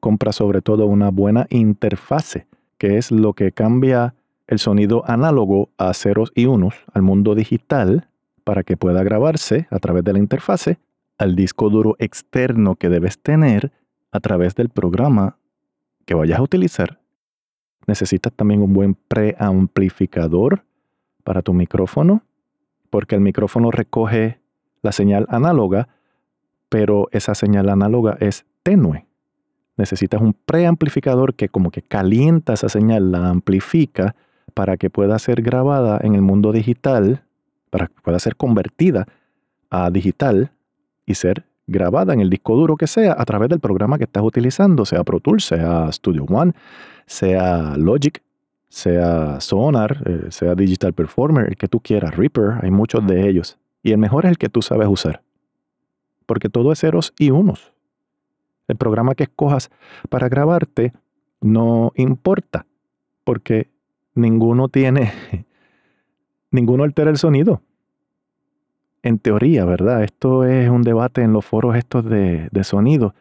Compra 0.00 0.32
sobre 0.32 0.60
todo 0.60 0.86
una 0.86 1.10
buena 1.10 1.46
interfase, 1.48 2.46
que 2.76 2.98
es 2.98 3.12
lo 3.12 3.32
que 3.34 3.52
cambia 3.52 4.14
el 4.52 4.58
sonido 4.58 5.02
análogo 5.06 5.70
a 5.78 5.94
ceros 5.94 6.30
y 6.34 6.44
unos 6.44 6.74
al 6.92 7.00
mundo 7.00 7.34
digital 7.34 8.08
para 8.44 8.64
que 8.64 8.76
pueda 8.76 9.02
grabarse 9.02 9.66
a 9.70 9.78
través 9.78 10.04
de 10.04 10.12
la 10.12 10.18
interfase 10.18 10.78
al 11.16 11.34
disco 11.34 11.70
duro 11.70 11.96
externo 11.98 12.76
que 12.76 12.90
debes 12.90 13.18
tener 13.18 13.72
a 14.10 14.20
través 14.20 14.54
del 14.54 14.68
programa 14.68 15.38
que 16.04 16.12
vayas 16.12 16.38
a 16.38 16.42
utilizar. 16.42 17.00
Necesitas 17.86 18.30
también 18.34 18.60
un 18.60 18.74
buen 18.74 18.94
preamplificador 18.94 20.64
para 21.24 21.40
tu 21.40 21.54
micrófono, 21.54 22.22
porque 22.90 23.14
el 23.14 23.22
micrófono 23.22 23.70
recoge 23.70 24.38
la 24.82 24.92
señal 24.92 25.26
análoga, 25.30 25.88
pero 26.68 27.08
esa 27.12 27.34
señal 27.34 27.70
análoga 27.70 28.18
es 28.20 28.44
tenue. 28.62 29.06
Necesitas 29.78 30.20
un 30.20 30.34
preamplificador 30.34 31.34
que 31.34 31.48
como 31.48 31.70
que 31.70 31.80
calienta 31.80 32.52
esa 32.52 32.68
señal, 32.68 33.12
la 33.12 33.30
amplifica 33.30 34.14
para 34.54 34.76
que 34.76 34.90
pueda 34.90 35.18
ser 35.18 35.42
grabada 35.42 35.98
en 36.02 36.14
el 36.14 36.22
mundo 36.22 36.52
digital, 36.52 37.22
para 37.70 37.86
que 37.86 37.94
pueda 38.02 38.18
ser 38.18 38.36
convertida 38.36 39.06
a 39.70 39.90
digital 39.90 40.52
y 41.06 41.14
ser 41.14 41.44
grabada 41.66 42.12
en 42.12 42.20
el 42.20 42.30
disco 42.30 42.56
duro 42.56 42.76
que 42.76 42.86
sea 42.86 43.14
a 43.18 43.24
través 43.24 43.48
del 43.48 43.60
programa 43.60 43.98
que 43.98 44.04
estás 44.04 44.22
utilizando, 44.22 44.84
sea 44.84 45.04
Pro 45.04 45.20
Tools, 45.20 45.44
sea 45.44 45.90
Studio 45.92 46.24
One, 46.24 46.52
sea 47.06 47.76
Logic, 47.76 48.22
sea 48.68 49.40
Sonar, 49.40 50.02
eh, 50.06 50.30
sea 50.30 50.54
Digital 50.54 50.92
Performer, 50.92 51.46
el 51.48 51.56
que 51.56 51.68
tú 51.68 51.80
quieras, 51.80 52.16
Reaper, 52.16 52.58
hay 52.62 52.70
muchos 52.70 53.06
de 53.06 53.28
ellos. 53.28 53.58
Y 53.82 53.92
el 53.92 53.98
mejor 53.98 54.24
es 54.24 54.30
el 54.30 54.38
que 54.38 54.48
tú 54.48 54.62
sabes 54.62 54.88
usar. 54.88 55.22
Porque 56.26 56.48
todo 56.48 56.72
es 56.72 56.80
ceros 56.80 57.12
y 57.18 57.30
unos. 57.30 57.72
El 58.68 58.76
programa 58.76 59.14
que 59.14 59.24
escojas 59.24 59.70
para 60.08 60.28
grabarte 60.28 60.92
no 61.40 61.92
importa, 61.96 62.64
porque 63.24 63.68
ninguno 64.14 64.68
tiene, 64.68 65.12
ninguno 66.50 66.84
altera 66.84 67.10
el 67.10 67.18
sonido 67.18 67.62
en 69.02 69.18
teoría, 69.18 69.64
¿verdad? 69.64 70.04
Esto 70.04 70.44
es 70.44 70.68
un 70.68 70.82
debate 70.82 71.22
en 71.22 71.32
los 71.32 71.44
foros 71.44 71.76
estos 71.76 72.04
de, 72.04 72.48
de 72.50 72.64
sonido. 72.64 73.14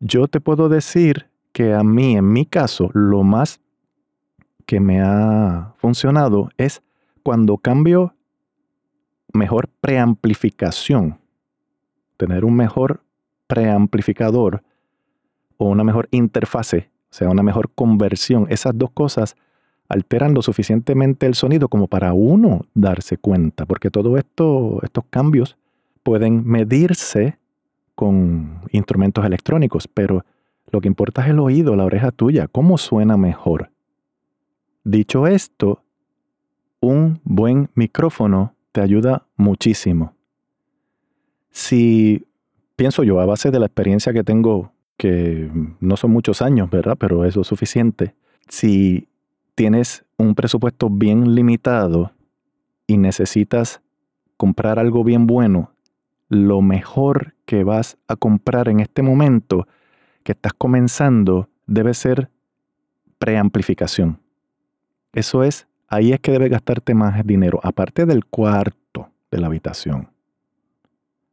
Yo 0.00 0.26
te 0.28 0.40
puedo 0.40 0.68
decir 0.68 1.28
que 1.52 1.72
a 1.72 1.82
mí, 1.82 2.16
en 2.16 2.32
mi 2.32 2.46
caso, 2.46 2.90
lo 2.92 3.22
más 3.22 3.60
que 4.66 4.80
me 4.80 5.00
ha 5.00 5.72
funcionado 5.76 6.50
es 6.58 6.82
cuando 7.22 7.56
cambio 7.58 8.14
mejor 9.32 9.68
preamplificación, 9.80 11.18
tener 12.16 12.44
un 12.44 12.56
mejor 12.56 13.02
preamplificador 13.46 14.62
o 15.56 15.68
una 15.68 15.84
mejor 15.84 16.08
interfase, 16.10 16.90
o 17.10 17.14
sea, 17.14 17.28
una 17.28 17.42
mejor 17.42 17.70
conversión. 17.74 18.46
Esas 18.50 18.76
dos 18.76 18.90
cosas 18.90 19.36
alteran 19.88 20.34
lo 20.34 20.42
suficientemente 20.42 21.26
el 21.26 21.34
sonido 21.34 21.68
como 21.68 21.86
para 21.86 22.12
uno 22.12 22.66
darse 22.74 23.16
cuenta, 23.16 23.66
porque 23.66 23.90
todos 23.90 24.18
esto, 24.18 24.80
estos 24.82 25.04
cambios 25.10 25.56
pueden 26.02 26.46
medirse 26.46 27.38
con 27.94 28.60
instrumentos 28.72 29.24
electrónicos, 29.24 29.88
pero 29.88 30.24
lo 30.70 30.80
que 30.80 30.88
importa 30.88 31.22
es 31.22 31.30
el 31.30 31.38
oído, 31.38 31.76
la 31.76 31.84
oreja 31.84 32.10
tuya, 32.10 32.48
cómo 32.48 32.78
suena 32.78 33.16
mejor. 33.16 33.70
Dicho 34.84 35.26
esto, 35.26 35.82
un 36.80 37.20
buen 37.24 37.70
micrófono 37.74 38.54
te 38.72 38.80
ayuda 38.80 39.26
muchísimo. 39.36 40.14
Si 41.50 42.26
pienso 42.76 43.02
yo, 43.02 43.18
a 43.20 43.26
base 43.26 43.50
de 43.50 43.58
la 43.58 43.66
experiencia 43.66 44.12
que 44.12 44.22
tengo, 44.22 44.72
que 44.96 45.50
no 45.80 45.96
son 45.96 46.10
muchos 46.10 46.42
años, 46.42 46.70
¿verdad? 46.70 46.96
Pero 46.98 47.24
es 47.24 47.34
lo 47.34 47.44
suficiente. 47.44 48.14
Si 48.48 49.08
tienes 49.56 50.04
un 50.18 50.34
presupuesto 50.34 50.88
bien 50.88 51.34
limitado 51.34 52.12
y 52.86 52.98
necesitas 52.98 53.80
comprar 54.36 54.78
algo 54.78 55.02
bien 55.02 55.26
bueno, 55.26 55.72
lo 56.28 56.60
mejor 56.60 57.34
que 57.46 57.64
vas 57.64 57.96
a 58.06 58.16
comprar 58.16 58.68
en 58.68 58.80
este 58.80 59.02
momento 59.02 59.66
que 60.22 60.32
estás 60.32 60.52
comenzando 60.52 61.48
debe 61.66 61.94
ser 61.94 62.30
preamplificación. 63.18 64.20
Eso 65.12 65.42
es, 65.42 65.66
ahí 65.88 66.12
es 66.12 66.20
que 66.20 66.32
debes 66.32 66.50
gastarte 66.50 66.94
más 66.94 67.24
dinero, 67.24 67.58
aparte 67.62 68.04
del 68.04 68.26
cuarto 68.26 69.08
de 69.30 69.38
la 69.38 69.46
habitación. 69.46 70.10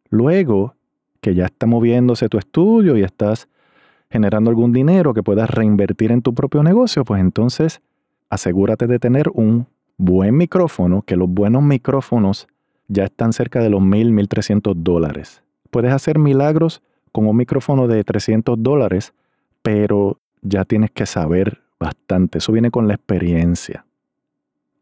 Luego 0.10 0.76
que 1.20 1.36
ya 1.36 1.46
está 1.46 1.66
moviéndose 1.66 2.30
tu 2.30 2.38
estudio 2.38 2.96
y 2.96 3.04
estás 3.04 3.50
generando 4.10 4.50
algún 4.50 4.72
dinero 4.72 5.14
que 5.14 5.24
puedas 5.24 5.50
reinvertir 5.50 6.12
en 6.12 6.22
tu 6.22 6.34
propio 6.34 6.64
negocio, 6.64 7.04
pues 7.04 7.20
entonces 7.20 7.82
asegúrate 8.34 8.88
de 8.88 9.00
tener 9.00 9.30
un 9.34 9.68
buen 9.98 10.36
micrófono, 10.36 11.04
que 11.04 11.16
los 11.16 11.30
buenos 11.30 11.64
micrófonos 11.64 12.48
ya 12.88 13.06
están 13.06 13.34
cerca 13.34 13.62
de 13.62 13.70
los 13.70 13.82
1000, 13.82 14.12
1300 14.12 14.76
dólares. 14.84 15.44
Puedes 15.70 15.92
hacer 15.92 16.20
milagros 16.20 16.82
con 17.12 17.28
un 17.28 17.38
micrófono 17.38 17.88
de 17.88 18.04
300 18.04 18.62
dólares, 18.62 19.14
pero 19.62 20.20
ya 20.42 20.66
tienes 20.66 20.92
que 20.92 21.06
saber 21.06 21.62
bastante. 21.80 22.40
Eso 22.40 22.52
viene 22.52 22.72
con 22.72 22.88
la 22.88 22.96
experiencia. 22.96 23.86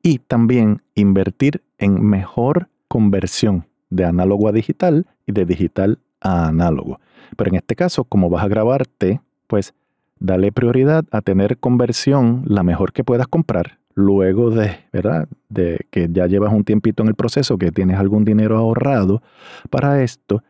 Y 0.01 0.19
también 0.19 0.81
invertir 0.95 1.61
en 1.77 2.03
mejor 2.03 2.69
conversión 2.87 3.67
de 3.89 4.05
análogo 4.05 4.47
a 4.47 4.51
digital 4.51 5.05
y 5.27 5.33
de 5.33 5.45
digital 5.45 5.99
a 6.21 6.47
análogo. 6.47 6.99
Pero 7.37 7.49
en 7.49 7.55
este 7.55 7.75
caso, 7.75 8.03
como 8.03 8.29
vas 8.29 8.43
a 8.43 8.47
grabarte, 8.47 9.21
pues 9.47 9.73
dale 10.21 10.51
prioridad 10.51 11.03
a 11.11 11.21
tener 11.21 11.57
conversión 11.57 12.43
la 12.45 12.63
mejor 12.63 12.93
que 12.93 13.03
puedas 13.03 13.27
comprar 13.27 13.79
luego 13.95 14.51
de, 14.51 14.77
¿verdad? 14.93 15.27
De 15.49 15.85
que 15.89 16.07
ya 16.09 16.27
llevas 16.27 16.53
un 16.53 16.63
tiempito 16.63 17.03
en 17.03 17.09
el 17.09 17.15
proceso, 17.15 17.57
que 17.57 17.71
tienes 17.71 17.97
algún 17.97 18.23
dinero 18.23 18.57
ahorrado 18.57 19.21
para 19.69 20.01
esto, 20.01 20.43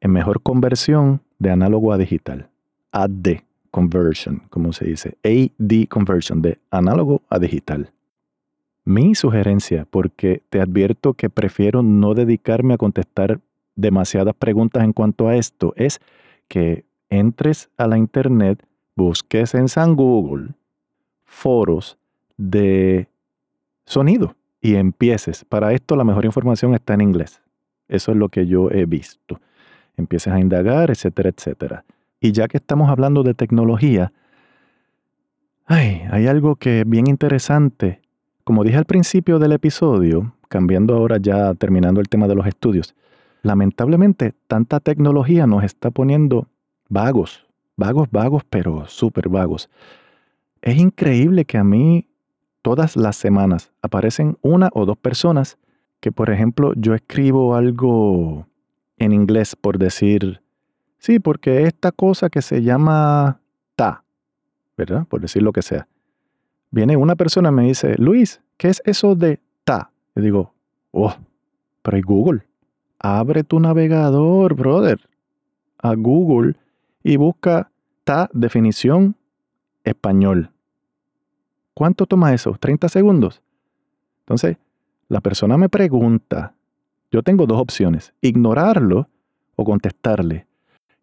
en 0.00 0.10
mejor 0.10 0.42
conversión 0.42 1.20
de 1.38 1.50
análogo 1.50 1.92
a 1.92 1.98
digital. 1.98 2.48
AD 2.90 3.42
conversion, 3.70 4.42
como 4.50 4.72
se 4.72 4.86
dice. 4.86 5.16
AD 5.22 5.86
conversion, 5.88 6.42
de 6.42 6.58
análogo 6.70 7.22
a 7.28 7.38
digital. 7.38 7.92
Mi 8.84 9.14
sugerencia, 9.14 9.86
porque 9.88 10.42
te 10.48 10.60
advierto 10.60 11.14
que 11.14 11.30
prefiero 11.30 11.82
no 11.82 12.14
dedicarme 12.14 12.74
a 12.74 12.78
contestar 12.78 13.40
demasiadas 13.76 14.34
preguntas 14.34 14.82
en 14.82 14.92
cuanto 14.92 15.28
a 15.28 15.36
esto, 15.36 15.74
es 15.76 16.00
que 16.48 16.84
entres 17.08 17.70
a 17.76 17.86
la 17.86 17.98
internet 17.98 18.64
busques 18.96 19.54
en 19.54 19.68
San 19.68 19.96
Google 19.96 20.54
foros 21.24 21.98
de 22.36 23.08
sonido 23.84 24.36
y 24.60 24.76
empieces. 24.76 25.44
Para 25.44 25.72
esto 25.72 25.96
la 25.96 26.04
mejor 26.04 26.24
información 26.24 26.74
está 26.74 26.94
en 26.94 27.00
inglés. 27.02 27.40
Eso 27.88 28.12
es 28.12 28.18
lo 28.18 28.28
que 28.28 28.46
yo 28.46 28.70
he 28.70 28.86
visto. 28.86 29.40
empieces 29.96 30.32
a 30.32 30.40
indagar, 30.40 30.90
etcétera, 30.90 31.30
etcétera. 31.30 31.84
Y 32.20 32.32
ya 32.32 32.48
que 32.48 32.56
estamos 32.56 32.90
hablando 32.90 33.22
de 33.22 33.34
tecnología, 33.34 34.12
hay 35.66 36.26
algo 36.26 36.56
que 36.56 36.80
es 36.80 36.88
bien 36.88 37.06
interesante. 37.06 38.00
Como 38.42 38.64
dije 38.64 38.76
al 38.76 38.86
principio 38.86 39.38
del 39.38 39.52
episodio, 39.52 40.34
cambiando 40.48 40.94
ahora 40.94 41.18
ya, 41.18 41.54
terminando 41.54 42.00
el 42.00 42.08
tema 42.08 42.26
de 42.26 42.34
los 42.34 42.46
estudios, 42.46 42.94
lamentablemente 43.42 44.34
tanta 44.46 44.80
tecnología 44.80 45.46
nos 45.46 45.64
está 45.64 45.90
poniendo 45.90 46.48
vagos, 46.88 47.46
vagos, 47.76 48.10
vagos, 48.10 48.42
pero 48.48 48.86
súper 48.86 49.28
vagos. 49.28 49.68
Es 50.62 50.76
increíble 50.78 51.44
que 51.44 51.58
a 51.58 51.64
mí 51.64 52.08
todas 52.62 52.96
las 52.96 53.16
semanas 53.16 53.72
aparecen 53.82 54.38
una 54.42 54.70
o 54.72 54.86
dos 54.86 54.96
personas 54.96 55.58
que, 56.00 56.12
por 56.12 56.30
ejemplo, 56.30 56.72
yo 56.76 56.94
escribo 56.94 57.54
algo 57.54 58.46
en 58.96 59.12
inglés 59.12 59.56
por 59.56 59.78
decir, 59.78 60.40
sí, 60.98 61.18
porque 61.18 61.64
esta 61.64 61.92
cosa 61.92 62.30
que 62.30 62.42
se 62.42 62.62
llama 62.62 63.40
ta, 63.76 64.04
¿verdad? 64.76 65.06
Por 65.06 65.20
decir 65.20 65.42
lo 65.42 65.52
que 65.52 65.62
sea. 65.62 65.86
Viene 66.70 66.96
una 66.96 67.16
persona 67.16 67.50
y 67.50 67.52
me 67.52 67.64
dice, 67.64 67.94
Luis, 67.98 68.40
¿qué 68.56 68.68
es 68.68 68.82
eso 68.84 69.14
de 69.14 69.40
ta? 69.64 69.90
Y 70.16 70.20
digo, 70.22 70.54
oh, 70.90 71.14
pero 71.82 71.96
hay 71.96 72.02
Google. 72.02 72.46
Abre 72.98 73.44
tu 73.44 73.60
navegador, 73.60 74.54
brother, 74.54 74.98
a 75.78 75.94
Google 75.94 76.56
y 77.04 77.16
busca 77.16 77.70
ta 78.02 78.28
definición 78.32 79.14
español. 79.84 80.50
¿Cuánto 81.74 82.06
toma 82.06 82.34
eso? 82.34 82.52
¿30 82.52 82.88
segundos? 82.88 83.42
Entonces, 84.20 84.56
la 85.08 85.20
persona 85.20 85.56
me 85.56 85.68
pregunta, 85.68 86.54
yo 87.12 87.22
tengo 87.22 87.46
dos 87.46 87.60
opciones, 87.60 88.14
ignorarlo 88.20 89.08
o 89.54 89.64
contestarle. 89.64 90.46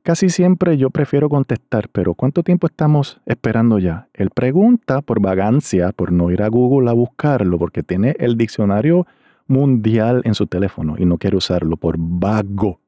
Casi 0.03 0.29
siempre 0.29 0.77
yo 0.77 0.89
prefiero 0.89 1.29
contestar, 1.29 1.87
pero 1.89 2.15
¿cuánto 2.15 2.41
tiempo 2.41 2.65
estamos 2.65 3.21
esperando 3.27 3.77
ya? 3.77 4.07
Él 4.13 4.31
pregunta 4.31 5.01
por 5.01 5.21
vagancia, 5.21 5.91
por 5.91 6.11
no 6.11 6.31
ir 6.31 6.41
a 6.41 6.47
Google 6.47 6.89
a 6.89 6.93
buscarlo, 6.93 7.59
porque 7.59 7.83
tiene 7.83 8.15
el 8.17 8.35
diccionario 8.35 9.05
mundial 9.45 10.21
en 10.25 10.33
su 10.33 10.47
teléfono 10.47 10.95
y 10.97 11.05
no 11.05 11.19
quiere 11.19 11.37
usarlo 11.37 11.77
por 11.77 11.95
vago. 11.99 12.79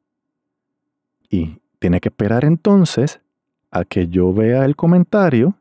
Y 1.30 1.60
tiene 1.84 2.00
que 2.00 2.08
esperar 2.08 2.46
entonces 2.46 3.20
a 3.70 3.84
que 3.84 4.08
yo 4.08 4.34
vea 4.34 4.64
el 4.64 4.78
comentario 4.78 5.56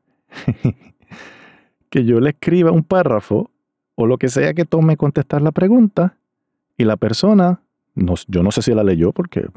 que 1.90 2.04
yo 2.04 2.20
le 2.20 2.30
escriba 2.30 2.70
un 2.70 2.84
párrafo 2.84 3.50
o 3.96 4.06
lo 4.06 4.18
que 4.18 4.28
sea 4.28 4.54
que 4.54 4.64
tome 4.64 4.96
contestar 4.96 5.42
la 5.42 5.50
pregunta 5.50 6.16
y 6.78 6.84
la 6.84 6.96
persona, 6.96 7.60
yo 8.28 8.44
no 8.44 8.52
sé 8.52 8.62
si 8.62 8.72
la 8.72 8.84
leyó 8.84 9.10
porque 9.10 9.48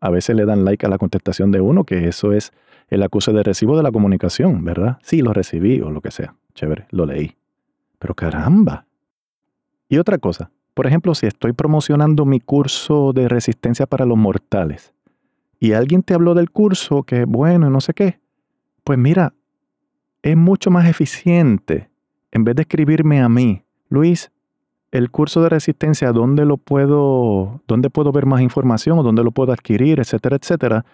a 0.00 0.08
veces 0.08 0.34
le 0.34 0.46
dan 0.46 0.64
like 0.64 0.86
a 0.86 0.88
la 0.88 0.96
contestación 0.96 1.52
de 1.52 1.60
uno, 1.60 1.84
que 1.84 2.08
eso 2.08 2.32
es 2.32 2.52
el 2.88 3.02
acuse 3.02 3.34
de 3.34 3.42
recibo 3.42 3.76
de 3.76 3.82
la 3.82 3.92
comunicación, 3.92 4.64
¿verdad? 4.64 4.96
Sí, 5.02 5.20
lo 5.20 5.34
recibí 5.34 5.82
o 5.82 5.90
lo 5.90 6.00
que 6.00 6.10
sea. 6.10 6.34
Chévere, 6.54 6.86
lo 6.90 7.04
leí. 7.04 7.36
Pero 7.98 8.14
caramba. 8.14 8.86
Y 9.90 9.98
otra 9.98 10.16
cosa, 10.16 10.50
por 10.72 10.86
ejemplo, 10.86 11.14
si 11.14 11.26
estoy 11.26 11.52
promocionando 11.52 12.24
mi 12.24 12.40
curso 12.40 13.12
de 13.12 13.28
resistencia 13.28 13.86
para 13.86 14.06
los 14.06 14.16
mortales 14.16 14.94
y 15.60 15.72
alguien 15.72 16.02
te 16.02 16.14
habló 16.14 16.34
del 16.34 16.50
curso 16.50 17.02
que 17.02 17.24
bueno 17.24 17.70
no 17.70 17.80
sé 17.80 17.94
qué, 17.94 18.20
pues 18.84 18.98
mira, 18.98 19.34
es 20.22 20.36
mucho 20.36 20.70
más 20.70 20.88
eficiente, 20.88 21.90
en 22.30 22.44
vez 22.44 22.56
de 22.56 22.62
escribirme 22.62 23.20
a 23.20 23.28
mí, 23.28 23.62
Luis, 23.88 24.30
el 24.90 25.10
curso 25.10 25.42
de 25.42 25.50
resistencia, 25.50 26.12
¿dónde 26.12 26.44
lo 26.44 26.56
puedo, 26.56 27.62
dónde 27.66 27.90
puedo 27.90 28.12
ver 28.12 28.26
más 28.26 28.40
información 28.40 28.98
o 28.98 29.02
dónde 29.02 29.22
lo 29.22 29.30
puedo 29.30 29.52
adquirir, 29.52 30.00
etcétera, 30.00 30.36
etcétera? 30.36 30.84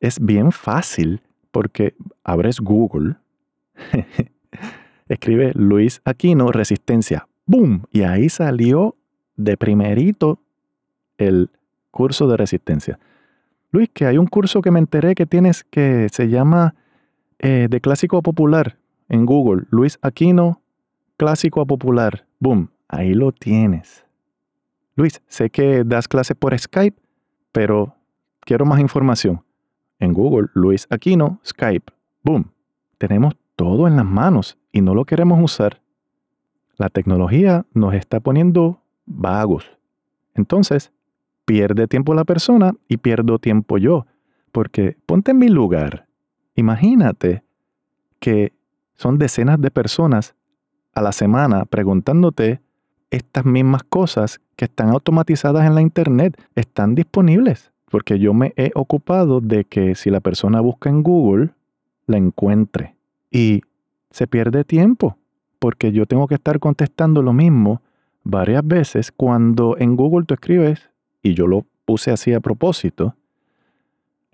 Es 0.00 0.20
bien 0.20 0.52
fácil 0.52 1.22
porque 1.50 1.94
abres 2.24 2.60
Google, 2.60 3.16
escribe 5.08 5.52
Luis 5.54 6.00
Aquino 6.04 6.52
Resistencia, 6.52 7.26
¡boom! 7.46 7.84
Y 7.90 8.02
ahí 8.02 8.28
salió 8.28 8.96
de 9.36 9.56
primerito 9.56 10.40
el 11.18 11.50
curso 11.90 12.26
de 12.28 12.36
resistencia. 12.36 12.98
Luis, 13.72 13.88
que 13.92 14.04
hay 14.06 14.18
un 14.18 14.26
curso 14.26 14.60
que 14.60 14.70
me 14.70 14.78
enteré 14.78 15.14
que 15.14 15.24
tienes 15.24 15.64
que 15.64 16.08
se 16.12 16.28
llama 16.28 16.74
eh, 17.38 17.68
de 17.70 17.80
clásico 17.80 18.22
popular 18.22 18.76
en 19.08 19.24
Google, 19.24 19.64
Luis 19.70 19.98
Aquino, 20.02 20.60
clásico 21.16 21.66
popular, 21.66 22.26
boom, 22.38 22.70
ahí 22.86 23.14
lo 23.14 23.32
tienes. 23.32 24.04
Luis, 24.94 25.22
sé 25.26 25.48
que 25.48 25.84
das 25.84 26.06
clases 26.06 26.36
por 26.36 26.58
Skype, 26.58 27.00
pero 27.50 27.96
quiero 28.40 28.66
más 28.66 28.78
información. 28.78 29.42
En 29.98 30.12
Google, 30.12 30.48
Luis 30.52 30.86
Aquino, 30.90 31.40
Skype, 31.42 31.92
boom, 32.22 32.50
tenemos 32.98 33.34
todo 33.56 33.86
en 33.86 33.96
las 33.96 34.04
manos 34.04 34.58
y 34.70 34.82
no 34.82 34.94
lo 34.94 35.06
queremos 35.06 35.42
usar. 35.42 35.80
La 36.76 36.90
tecnología 36.90 37.64
nos 37.72 37.94
está 37.94 38.20
poniendo 38.20 38.82
vagos. 39.06 39.64
Entonces, 40.34 40.92
pierde 41.44 41.88
tiempo 41.88 42.14
la 42.14 42.24
persona 42.24 42.72
y 42.88 42.98
pierdo 42.98 43.38
tiempo 43.38 43.78
yo, 43.78 44.06
porque 44.52 44.96
ponte 45.06 45.32
en 45.32 45.38
mi 45.38 45.48
lugar. 45.48 46.06
Imagínate 46.54 47.42
que 48.20 48.52
son 48.94 49.18
decenas 49.18 49.60
de 49.60 49.70
personas 49.70 50.34
a 50.94 51.00
la 51.00 51.12
semana 51.12 51.64
preguntándote 51.64 52.60
estas 53.10 53.44
mismas 53.44 53.82
cosas 53.82 54.40
que 54.56 54.66
están 54.66 54.90
automatizadas 54.90 55.66
en 55.66 55.74
la 55.74 55.82
Internet, 55.82 56.40
están 56.54 56.94
disponibles, 56.94 57.72
porque 57.90 58.18
yo 58.18 58.32
me 58.32 58.52
he 58.56 58.70
ocupado 58.74 59.40
de 59.40 59.64
que 59.64 59.94
si 59.94 60.10
la 60.10 60.20
persona 60.20 60.60
busca 60.60 60.88
en 60.88 61.02
Google, 61.02 61.50
la 62.06 62.16
encuentre. 62.16 62.96
Y 63.30 63.62
se 64.10 64.26
pierde 64.26 64.64
tiempo, 64.64 65.18
porque 65.58 65.92
yo 65.92 66.06
tengo 66.06 66.26
que 66.26 66.36
estar 66.36 66.58
contestando 66.58 67.22
lo 67.22 67.32
mismo 67.32 67.82
varias 68.24 68.66
veces 68.66 69.12
cuando 69.12 69.76
en 69.78 69.96
Google 69.96 70.24
tú 70.24 70.34
escribes, 70.34 70.90
y 71.22 71.34
yo 71.34 71.46
lo 71.46 71.64
puse 71.84 72.10
así 72.10 72.32
a 72.32 72.40
propósito, 72.40 73.16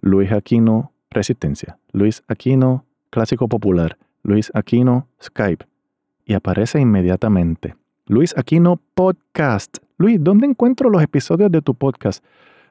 Luis 0.01 0.33
Aquino 0.33 0.93
Resistencia, 1.11 1.79
Luis 1.93 2.23
Aquino 2.29 2.85
Clásico 3.11 3.49
Popular, 3.49 3.97
Luis 4.23 4.51
Aquino 4.55 5.07
Skype, 5.23 5.67
y 6.25 6.35
aparece 6.35 6.81
inmediatamente. 6.81 7.75
Luis 8.07 8.37
Aquino 8.37 8.81
Podcast. 8.95 9.79
Luis, 9.99 10.23
¿dónde 10.23 10.47
encuentro 10.47 10.91
los 10.91 11.03
episodios 11.03 11.51
de 11.51 11.63
tu 11.63 11.75
podcast? 11.75 12.25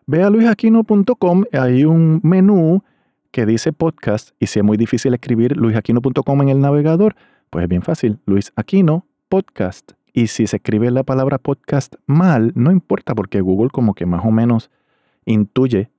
Ve 0.06 0.24
a 0.24 0.30
luisaquino.com, 0.30 1.44
hay 1.52 1.84
un 1.84 2.22
menú 2.24 2.84
que 3.32 3.46
dice 3.46 3.74
podcast, 3.74 4.30
y 4.40 4.48
si 4.48 4.60
es 4.60 4.66
muy 4.66 4.78
difícil 4.78 5.14
escribir 5.14 5.58
luisaquino.com 5.58 6.42
en 6.44 6.50
el 6.50 6.62
navegador, 6.62 7.16
pues 7.50 7.64
es 7.64 7.70
bien 7.70 7.82
fácil, 7.82 8.20
Luis 8.26 8.54
Aquino 8.56 9.06
Podcast. 9.30 9.92
Y 10.18 10.26
si 10.30 10.48
se 10.48 10.56
escribe 10.56 10.90
la 10.90 11.04
palabra 11.04 11.38
podcast 11.38 11.94
mal, 12.08 12.52
no 12.56 12.72
importa 12.72 13.14
porque 13.14 13.40
Google 13.40 13.70
como 13.70 13.94
que 13.94 14.08
más 14.08 14.26
o 14.26 14.32
menos 14.32 14.72
intuye 15.26 15.92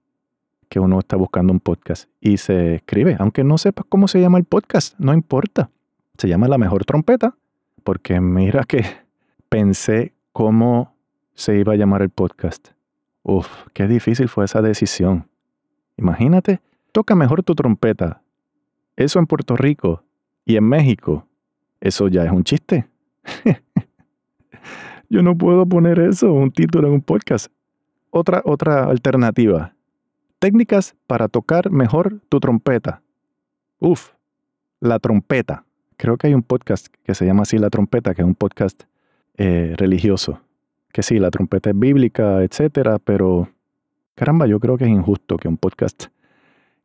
que 0.69 0.81
uno 0.81 0.99
está 0.99 1.15
buscando 1.15 1.53
un 1.53 1.61
podcast 1.61 2.11
y 2.21 2.39
se 2.39 2.75
escribe, 2.75 3.15
aunque 3.21 3.45
no 3.45 3.59
sepas 3.59 3.87
cómo 3.89 4.09
se 4.09 4.21
llama 4.21 4.39
el 4.39 4.43
podcast, 4.43 4.99
no 4.99 5.15
importa. 5.15 5.71
Se 6.17 6.27
llama 6.27 6.49
La 6.49 6.59
Mejor 6.59 6.85
Trompeta, 6.85 7.37
porque 7.85 8.21
mira 8.21 8.65
que 8.65 8.85
pensé 9.49 10.15
cómo 10.33 10.97
se 11.35 11.57
iba 11.57 11.75
a 11.75 11.77
llamar 11.77 12.03
el 12.03 12.11
podcast. 12.11 12.71
Uf, 13.23 13.69
qué 13.73 13.87
difícil 13.87 14.29
fue 14.29 14.47
esa 14.47 14.63
decisión. 14.63 15.29
Imagínate, 15.97 16.61
toca 16.91 17.15
mejor 17.15 17.45
tu 17.45 17.55
trompeta. 17.55 18.21
Eso 18.97 19.21
en 19.21 19.29
Puerto 19.29 19.55
Rico 19.55 20.03
y 20.45 20.57
en 20.57 20.65
México, 20.65 21.29
eso 21.81 22.09
ya 22.09 22.25
es 22.25 22.33
un 22.33 22.43
chiste. 22.43 22.89
Yo 25.09 25.23
no 25.23 25.37
puedo 25.37 25.67
poner 25.67 25.99
eso, 25.99 26.33
un 26.33 26.51
título 26.51 26.89
en 26.89 26.95
un 26.95 27.01
podcast. 27.01 27.51
Otra, 28.11 28.43
otra 28.45 28.85
alternativa 28.85 29.75
Técnicas 30.39 30.95
para 31.09 31.27
tocar 31.27 31.71
mejor 31.71 32.21
tu 32.29 32.39
trompeta. 32.39 33.03
Uf, 33.81 34.13
la 34.79 35.01
trompeta. 35.01 35.65
Creo 35.97 36.17
que 36.17 36.29
hay 36.29 36.35
un 36.35 36.45
podcast 36.45 36.87
que 37.03 37.17
se 37.17 37.27
llama 37.27 37.43
así 37.43 37.59
La 37.59 37.71
Trompeta, 37.71 38.15
que 38.15 38.23
es 38.23 38.27
un 38.27 38.37
podcast 38.37 38.85
eh, 39.37 39.75
religioso. 39.77 40.41
Que 40.93 41.03
sí, 41.03 41.19
la 41.19 41.31
trompeta 41.31 41.71
es 41.71 41.79
bíblica, 41.79 42.45
etcétera, 42.45 43.01
pero 43.01 43.49
caramba, 44.15 44.47
yo 44.47 44.61
creo 44.61 44.79
que 44.79 44.85
es 44.85 44.91
injusto 44.91 45.39
que 45.39 45.49
un 45.49 45.57
podcast 45.57 46.07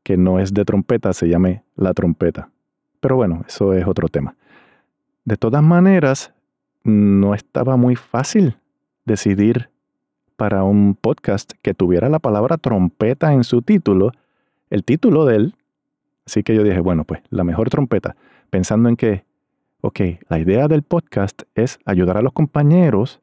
que 0.01 0.17
no 0.17 0.39
es 0.39 0.51
de 0.51 0.65
trompeta 0.65 1.13
se 1.13 1.29
llame 1.29 1.63
La 1.75 1.93
Trompeta. 1.93 2.49
Pero 2.99 3.17
bueno, 3.17 3.43
eso 3.47 3.73
es 3.73 3.86
otro 3.86 4.07
tema. 4.07 4.36
De 5.25 5.38
todas 5.38 5.62
maneras, 5.62 6.33
no 6.84 7.34
estaba 7.34 7.78
muy 7.78 7.96
fácil 7.96 8.58
decidir 9.06 9.69
para 10.36 10.63
un 10.63 10.96
podcast 10.96 11.54
que 11.62 11.74
tuviera 11.74 12.10
la 12.10 12.19
palabra 12.19 12.58
trompeta 12.58 13.34
en 13.34 13.43
su 13.43 13.62
título, 13.62 14.12
el 14.69 14.84
título 14.84 15.26
de 15.26 15.36
él. 15.36 15.56
Así 16.26 16.43
que 16.43 16.56
yo 16.56 16.63
dije, 16.63 16.80
bueno, 16.80 17.04
pues 17.04 17.22
la 17.30 17.43
mejor 17.43 17.69
trompeta, 17.69 18.15
pensando 18.50 18.89
en 18.89 18.96
que, 18.96 19.26
ok, 19.82 20.00
la 20.30 20.39
idea 20.39 20.67
del 20.67 20.84
podcast 20.84 21.43
es 21.56 21.80
ayudar 21.86 22.17
a 22.17 22.22
los 22.22 22.34
compañeros 22.34 23.22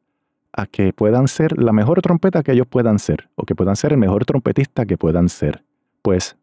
a 0.53 0.66
que 0.66 0.92
puedan 0.92 1.29
ser 1.29 1.61
la 1.61 1.73
mejor 1.73 2.03
trompeta 2.03 2.42
que 2.42 2.53
ellos 2.53 2.66
puedan 2.66 2.99
ser, 2.99 3.29
o 3.37 3.44
que 3.44 3.55
puedan 3.55 3.77
ser 3.77 3.92
el 3.92 3.99
mejor 3.99 4.25
trompetista 4.25 4.85
que 4.85 4.99
puedan 4.99 5.29
ser. 5.29 5.64
Pues, 6.03 6.37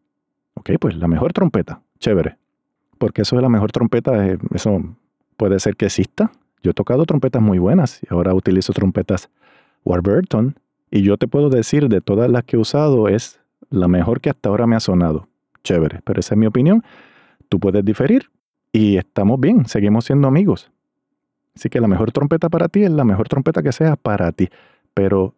ok, 0.54 0.70
pues 0.80 0.96
la 0.96 1.08
mejor 1.08 1.32
trompeta, 1.32 1.82
chévere. 1.98 2.36
Porque 2.98 3.22
eso 3.22 3.36
de 3.36 3.42
la 3.42 3.48
mejor 3.48 3.70
trompeta, 3.70 4.26
eh, 4.26 4.38
eso 4.52 4.82
puede 5.36 5.60
ser 5.60 5.76
que 5.76 5.86
exista. 5.86 6.32
Yo 6.62 6.70
he 6.72 6.74
tocado 6.74 7.04
trompetas 7.06 7.42
muy 7.42 7.58
buenas 7.58 8.00
y 8.02 8.06
ahora 8.10 8.34
utilizo 8.34 8.72
trompetas 8.72 9.30
Warburton. 9.84 10.58
Y 10.90 11.02
yo 11.02 11.16
te 11.16 11.28
puedo 11.28 11.50
decir 11.50 11.88
de 11.88 12.00
todas 12.00 12.30
las 12.30 12.44
que 12.44 12.56
he 12.56 12.58
usado 12.58 13.08
es 13.08 13.40
la 13.70 13.88
mejor 13.88 14.20
que 14.20 14.30
hasta 14.30 14.48
ahora 14.48 14.66
me 14.66 14.76
ha 14.76 14.80
sonado. 14.80 15.28
Chévere, 15.64 16.00
pero 16.04 16.20
esa 16.20 16.34
es 16.34 16.38
mi 16.38 16.46
opinión. 16.46 16.82
Tú 17.48 17.60
puedes 17.60 17.84
diferir 17.84 18.30
y 18.72 18.96
estamos 18.96 19.38
bien, 19.40 19.66
seguimos 19.66 20.04
siendo 20.06 20.28
amigos. 20.28 20.70
Así 21.54 21.68
que 21.68 21.80
la 21.80 21.88
mejor 21.88 22.12
trompeta 22.12 22.48
para 22.48 22.68
ti 22.68 22.84
es 22.84 22.90
la 22.90 23.04
mejor 23.04 23.28
trompeta 23.28 23.62
que 23.62 23.72
sea 23.72 23.96
para 23.96 24.30
ti. 24.32 24.48
Pero 24.94 25.34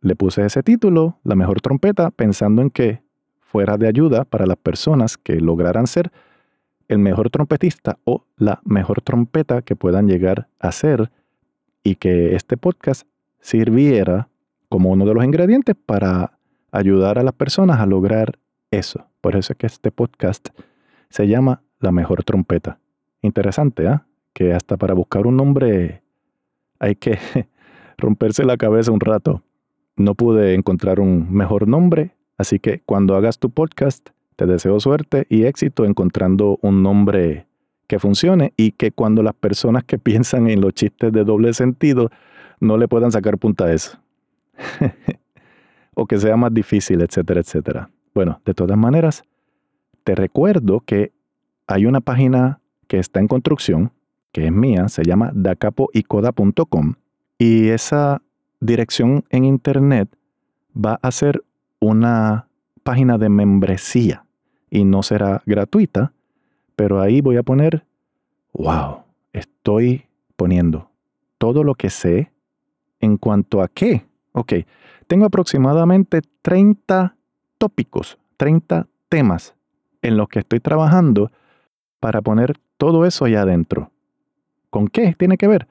le 0.00 0.16
puse 0.16 0.44
ese 0.44 0.62
título, 0.62 1.18
la 1.24 1.34
mejor 1.34 1.60
trompeta, 1.60 2.10
pensando 2.10 2.62
en 2.62 2.70
que 2.70 3.02
fuera 3.40 3.76
de 3.76 3.88
ayuda 3.88 4.24
para 4.24 4.46
las 4.46 4.56
personas 4.56 5.16
que 5.16 5.40
lograran 5.40 5.86
ser 5.86 6.10
el 6.92 6.98
mejor 6.98 7.30
trompetista 7.30 7.98
o 8.04 8.24
la 8.36 8.60
mejor 8.64 9.00
trompeta 9.00 9.62
que 9.62 9.76
puedan 9.76 10.08
llegar 10.08 10.48
a 10.58 10.72
ser 10.72 11.10
y 11.82 11.96
que 11.96 12.36
este 12.36 12.56
podcast 12.56 13.06
sirviera 13.40 14.28
como 14.68 14.90
uno 14.90 15.06
de 15.06 15.14
los 15.14 15.24
ingredientes 15.24 15.74
para 15.74 16.38
ayudar 16.70 17.18
a 17.18 17.22
las 17.22 17.34
personas 17.34 17.80
a 17.80 17.86
lograr 17.86 18.38
eso. 18.70 19.06
Por 19.20 19.36
eso 19.36 19.54
es 19.54 19.58
que 19.58 19.66
este 19.66 19.90
podcast 19.90 20.50
se 21.08 21.26
llama 21.28 21.62
La 21.80 21.92
mejor 21.92 22.24
trompeta. 22.24 22.78
Interesante, 23.22 23.88
¿ah? 23.88 24.06
Que 24.32 24.52
hasta 24.52 24.76
para 24.76 24.94
buscar 24.94 25.26
un 25.26 25.36
nombre 25.36 26.02
hay 26.78 26.96
que 26.96 27.18
romperse 27.98 28.44
la 28.44 28.56
cabeza 28.56 28.92
un 28.92 29.00
rato. 29.00 29.42
No 29.96 30.14
pude 30.14 30.54
encontrar 30.54 31.00
un 31.00 31.32
mejor 31.32 31.68
nombre, 31.68 32.16
así 32.36 32.58
que 32.58 32.80
cuando 32.80 33.16
hagas 33.16 33.38
tu 33.38 33.50
podcast, 33.50 34.10
te 34.36 34.46
deseo 34.46 34.80
suerte 34.80 35.26
y 35.28 35.44
éxito 35.44 35.84
encontrando 35.84 36.58
un 36.62 36.82
nombre 36.82 37.46
que 37.86 37.98
funcione 37.98 38.52
y 38.56 38.72
que 38.72 38.92
cuando 38.92 39.22
las 39.22 39.34
personas 39.34 39.84
que 39.84 39.98
piensan 39.98 40.48
en 40.48 40.60
los 40.60 40.72
chistes 40.74 41.12
de 41.12 41.24
doble 41.24 41.52
sentido 41.52 42.10
no 42.60 42.76
le 42.76 42.88
puedan 42.88 43.12
sacar 43.12 43.38
punta 43.38 43.64
a 43.64 43.72
eso. 43.72 43.98
o 45.94 46.06
que 46.06 46.18
sea 46.18 46.36
más 46.36 46.54
difícil, 46.54 47.02
etcétera, 47.02 47.40
etcétera. 47.40 47.90
Bueno, 48.14 48.40
de 48.44 48.54
todas 48.54 48.78
maneras, 48.78 49.24
te 50.04 50.14
recuerdo 50.14 50.80
que 50.80 51.12
hay 51.66 51.86
una 51.86 52.00
página 52.00 52.60
que 52.86 52.98
está 52.98 53.20
en 53.20 53.28
construcción, 53.28 53.92
que 54.32 54.46
es 54.46 54.52
mía, 54.52 54.88
se 54.88 55.04
llama 55.04 55.30
dacapoicoda.com 55.34 56.94
y 57.38 57.68
esa 57.68 58.22
dirección 58.60 59.24
en 59.30 59.44
internet 59.44 60.08
va 60.74 60.98
a 61.02 61.10
ser 61.10 61.42
una 61.80 62.46
página 62.82 63.18
de 63.18 63.28
membresía 63.28 64.24
y 64.70 64.84
no 64.84 65.02
será 65.02 65.42
gratuita, 65.46 66.12
pero 66.76 67.00
ahí 67.00 67.20
voy 67.20 67.36
a 67.36 67.42
poner, 67.42 67.84
wow, 68.52 69.02
estoy 69.32 70.06
poniendo 70.36 70.90
todo 71.38 71.64
lo 71.64 71.74
que 71.74 71.90
sé 71.90 72.32
en 73.00 73.16
cuanto 73.16 73.62
a 73.62 73.68
qué. 73.68 74.06
Ok, 74.32 74.54
tengo 75.06 75.26
aproximadamente 75.26 76.22
30 76.42 77.16
tópicos, 77.58 78.18
30 78.36 78.88
temas 79.08 79.54
en 80.00 80.16
los 80.16 80.28
que 80.28 80.40
estoy 80.40 80.60
trabajando 80.60 81.30
para 82.00 82.22
poner 82.22 82.58
todo 82.76 83.06
eso 83.06 83.24
allá 83.24 83.42
adentro. 83.42 83.92
¿Con 84.70 84.88
qué 84.88 85.14
tiene 85.16 85.36
que 85.36 85.46
ver? 85.46 85.68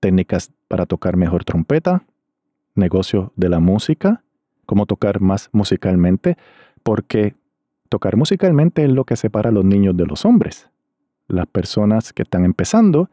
Técnicas 0.00 0.52
para 0.68 0.86
tocar 0.86 1.16
mejor 1.16 1.44
trompeta, 1.44 2.04
negocio 2.74 3.32
de 3.36 3.48
la 3.48 3.60
música, 3.60 4.23
cómo 4.64 4.86
tocar 4.86 5.20
más 5.20 5.48
musicalmente, 5.52 6.36
porque 6.82 7.34
tocar 7.88 8.16
musicalmente 8.16 8.84
es 8.84 8.90
lo 8.90 9.04
que 9.04 9.16
separa 9.16 9.50
a 9.50 9.52
los 9.52 9.64
niños 9.64 9.96
de 9.96 10.06
los 10.06 10.24
hombres, 10.24 10.70
las 11.28 11.46
personas 11.46 12.12
que 12.12 12.22
están 12.22 12.44
empezando 12.44 13.10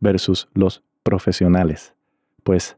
versus 0.00 0.48
los 0.54 0.82
profesionales. 1.02 1.94
Pues 2.42 2.76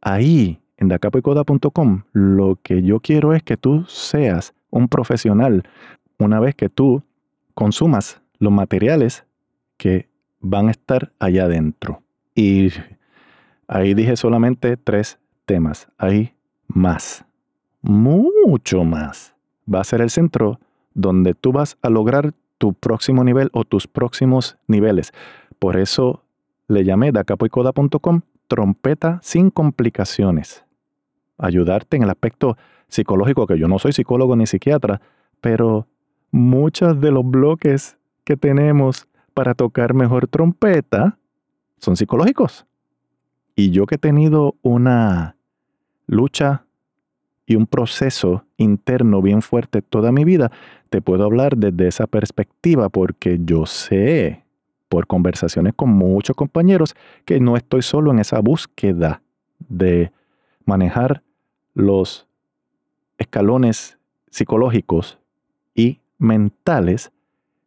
ahí 0.00 0.60
en 0.76 0.88
dacapoicoda.com 0.88 2.02
lo 2.12 2.58
que 2.62 2.82
yo 2.82 3.00
quiero 3.00 3.34
es 3.34 3.42
que 3.42 3.56
tú 3.56 3.84
seas 3.86 4.54
un 4.70 4.88
profesional 4.88 5.64
una 6.18 6.40
vez 6.40 6.54
que 6.54 6.68
tú 6.68 7.02
consumas 7.54 8.20
los 8.38 8.52
materiales 8.52 9.24
que 9.76 10.08
van 10.40 10.68
a 10.68 10.70
estar 10.70 11.12
allá 11.18 11.44
adentro. 11.44 12.02
Y 12.34 12.70
ahí 13.68 13.94
dije 13.94 14.16
solamente 14.16 14.76
tres 14.76 15.18
temas. 15.44 15.88
Hay 15.98 16.34
más, 16.68 17.24
mucho 17.82 18.84
más. 18.84 19.34
Va 19.72 19.80
a 19.80 19.84
ser 19.84 20.00
el 20.00 20.10
centro 20.10 20.60
donde 20.94 21.34
tú 21.34 21.52
vas 21.52 21.78
a 21.82 21.90
lograr 21.90 22.34
tu 22.58 22.74
próximo 22.74 23.24
nivel 23.24 23.50
o 23.52 23.64
tus 23.64 23.86
próximos 23.86 24.58
niveles. 24.66 25.12
Por 25.58 25.76
eso 25.76 26.22
le 26.68 26.84
llamé 26.84 27.12
dacapoicoda.com 27.12 28.20
trompeta 28.48 29.20
sin 29.22 29.50
complicaciones. 29.50 30.64
Ayudarte 31.38 31.96
en 31.96 32.02
el 32.02 32.10
aspecto 32.10 32.58
psicológico, 32.88 33.46
que 33.46 33.58
yo 33.58 33.68
no 33.68 33.78
soy 33.78 33.92
psicólogo 33.92 34.34
ni 34.36 34.46
psiquiatra, 34.46 35.00
pero 35.40 35.86
muchos 36.32 37.00
de 37.00 37.12
los 37.12 37.24
bloques 37.24 37.96
que 38.24 38.36
tenemos 38.36 39.06
para 39.32 39.54
tocar 39.54 39.94
mejor 39.94 40.26
trompeta 40.26 41.16
son 41.78 41.96
psicológicos. 41.96 42.66
Y 43.54 43.70
yo 43.70 43.86
que 43.86 43.94
he 43.94 43.98
tenido 43.98 44.56
una 44.62 45.36
lucha 46.06 46.64
y 47.50 47.56
un 47.56 47.66
proceso 47.66 48.44
interno 48.58 49.20
bien 49.22 49.42
fuerte 49.42 49.82
toda 49.82 50.12
mi 50.12 50.24
vida, 50.24 50.52
te 50.88 51.02
puedo 51.02 51.24
hablar 51.24 51.56
desde 51.56 51.88
esa 51.88 52.06
perspectiva 52.06 52.90
porque 52.90 53.40
yo 53.44 53.66
sé 53.66 54.44
por 54.88 55.08
conversaciones 55.08 55.74
con 55.74 55.90
muchos 55.90 56.36
compañeros 56.36 56.94
que 57.24 57.40
no 57.40 57.56
estoy 57.56 57.82
solo 57.82 58.12
en 58.12 58.20
esa 58.20 58.38
búsqueda 58.38 59.20
de 59.68 60.12
manejar 60.64 61.24
los 61.74 62.28
escalones 63.18 63.98
psicológicos 64.30 65.18
y 65.74 65.98
mentales 66.18 67.10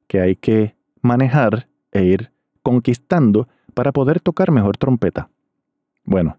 que 0.08 0.22
hay 0.22 0.38
que 0.38 0.78
manejar 1.02 1.68
e 1.92 2.06
ir 2.06 2.32
conquistando 2.62 3.50
para 3.74 3.92
poder 3.92 4.22
tocar 4.22 4.50
mejor 4.50 4.78
trompeta. 4.78 5.30
Bueno, 6.06 6.38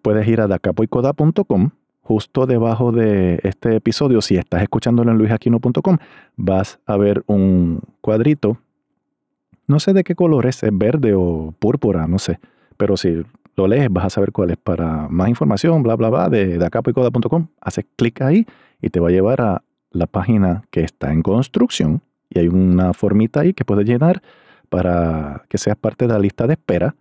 puedes 0.00 0.26
ir 0.26 0.40
a 0.40 0.46
dacapoicoda.com 0.46 1.72
justo 2.12 2.44
debajo 2.44 2.92
de 2.92 3.40
este 3.42 3.76
episodio, 3.76 4.20
si 4.20 4.36
estás 4.36 4.60
escuchándolo 4.62 5.10
en 5.10 5.16
luisaquino.com, 5.16 5.96
vas 6.36 6.78
a 6.84 6.98
ver 6.98 7.24
un 7.26 7.80
cuadrito. 8.02 8.58
No 9.66 9.80
sé 9.80 9.94
de 9.94 10.04
qué 10.04 10.14
color 10.14 10.44
es, 10.44 10.62
es 10.62 10.76
verde 10.76 11.14
o 11.14 11.54
púrpura, 11.58 12.06
no 12.06 12.18
sé. 12.18 12.38
Pero 12.76 12.98
si 12.98 13.22
lo 13.56 13.66
lees, 13.66 13.90
vas 13.90 14.04
a 14.04 14.10
saber 14.10 14.30
cuál 14.30 14.50
es. 14.50 14.58
Para 14.58 15.08
más 15.08 15.30
información, 15.30 15.82
bla, 15.82 15.96
bla, 15.96 16.10
bla, 16.10 16.28
de 16.28 16.58
dacapoicoda.com, 16.58 17.46
haces 17.62 17.86
clic 17.96 18.20
ahí 18.20 18.44
y 18.82 18.90
te 18.90 19.00
va 19.00 19.08
a 19.08 19.12
llevar 19.12 19.40
a 19.40 19.62
la 19.90 20.06
página 20.06 20.64
que 20.70 20.82
está 20.82 21.14
en 21.14 21.22
construcción. 21.22 22.02
Y 22.28 22.40
hay 22.40 22.48
una 22.48 22.92
formita 22.92 23.40
ahí 23.40 23.54
que 23.54 23.64
puedes 23.64 23.86
llenar 23.86 24.20
para 24.68 25.44
que 25.48 25.56
seas 25.56 25.76
parte 25.76 26.06
de 26.06 26.12
la 26.12 26.18
lista 26.18 26.46
de 26.46 26.54
espera 26.54 26.94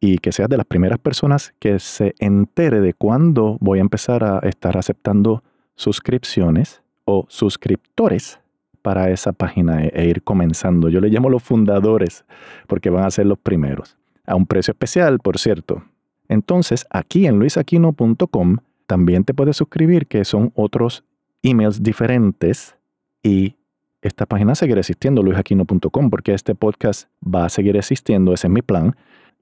y 0.00 0.18
que 0.18 0.32
seas 0.32 0.48
de 0.48 0.56
las 0.56 0.66
primeras 0.66 0.98
personas 0.98 1.54
que 1.58 1.78
se 1.78 2.14
entere 2.18 2.80
de 2.80 2.94
cuándo 2.94 3.56
voy 3.60 3.78
a 3.78 3.82
empezar 3.82 4.24
a 4.24 4.38
estar 4.40 4.76
aceptando 4.76 5.42
suscripciones 5.76 6.82
o 7.04 7.26
suscriptores 7.28 8.40
para 8.82 9.10
esa 9.10 9.32
página 9.32 9.84
e, 9.84 9.92
e, 9.94 10.04
ir 10.06 10.22
comenzando. 10.22 10.88
Yo 10.88 11.00
le 11.00 11.08
llamo 11.08 11.30
los 11.30 11.42
fundadores 11.42 12.24
porque 12.66 12.90
van 12.90 13.04
a 13.04 13.10
ser 13.10 13.26
los 13.26 13.38
primeros. 13.38 13.96
A 14.26 14.34
un 14.34 14.46
precio 14.46 14.72
especial, 14.72 15.18
por 15.18 15.38
cierto. 15.38 15.82
Entonces, 16.28 16.86
aquí 16.90 17.26
en 17.26 17.38
luisaquino.com 17.38 18.58
también 18.86 19.24
te 19.24 19.34
puedes 19.34 19.56
suscribir, 19.56 20.06
que 20.06 20.24
son 20.24 20.52
otros 20.54 21.04
emails 21.42 21.82
diferentes 21.82 22.76
y 23.22 23.56
esta 24.02 24.26
página 24.26 24.54
seguirá 24.54 24.80
existiendo, 24.80 25.22
luisaquino.com, 25.22 26.10
porque 26.10 26.34
este 26.34 26.54
podcast 26.54 27.08
va 27.22 27.46
a 27.46 27.48
seguir 27.48 27.76
existiendo, 27.76 28.34
ese 28.34 28.48
es 28.48 28.52
mi 28.52 28.60
plan 28.60 28.94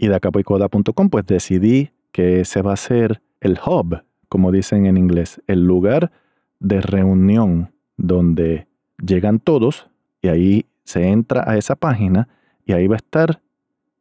y 0.03 0.09
de 0.09 0.17
acapoicoda.com, 0.17 1.11
pues 1.11 1.25
decidí 1.27 1.91
que 2.11 2.41
ese 2.41 2.61
va 2.61 2.73
a 2.73 2.77
ser 2.77 3.23
el 3.41 3.57
hub, 3.65 4.03
como 4.29 4.51
dicen 4.51 4.87
en 4.87 4.97
inglés, 4.97 5.41
el 5.47 5.65
lugar 5.65 6.11
de 6.59 6.81
reunión 6.81 7.71
donde 7.97 8.67
llegan 8.99 9.39
todos 9.39 9.87
y 10.21 10.27
ahí 10.27 10.67
se 10.83 11.07
entra 11.07 11.45
a 11.49 11.57
esa 11.57 11.77
página 11.77 12.27
y 12.67 12.73
ahí 12.73 12.89
va 12.89 12.97
a 12.97 12.97
estar 12.97 13.41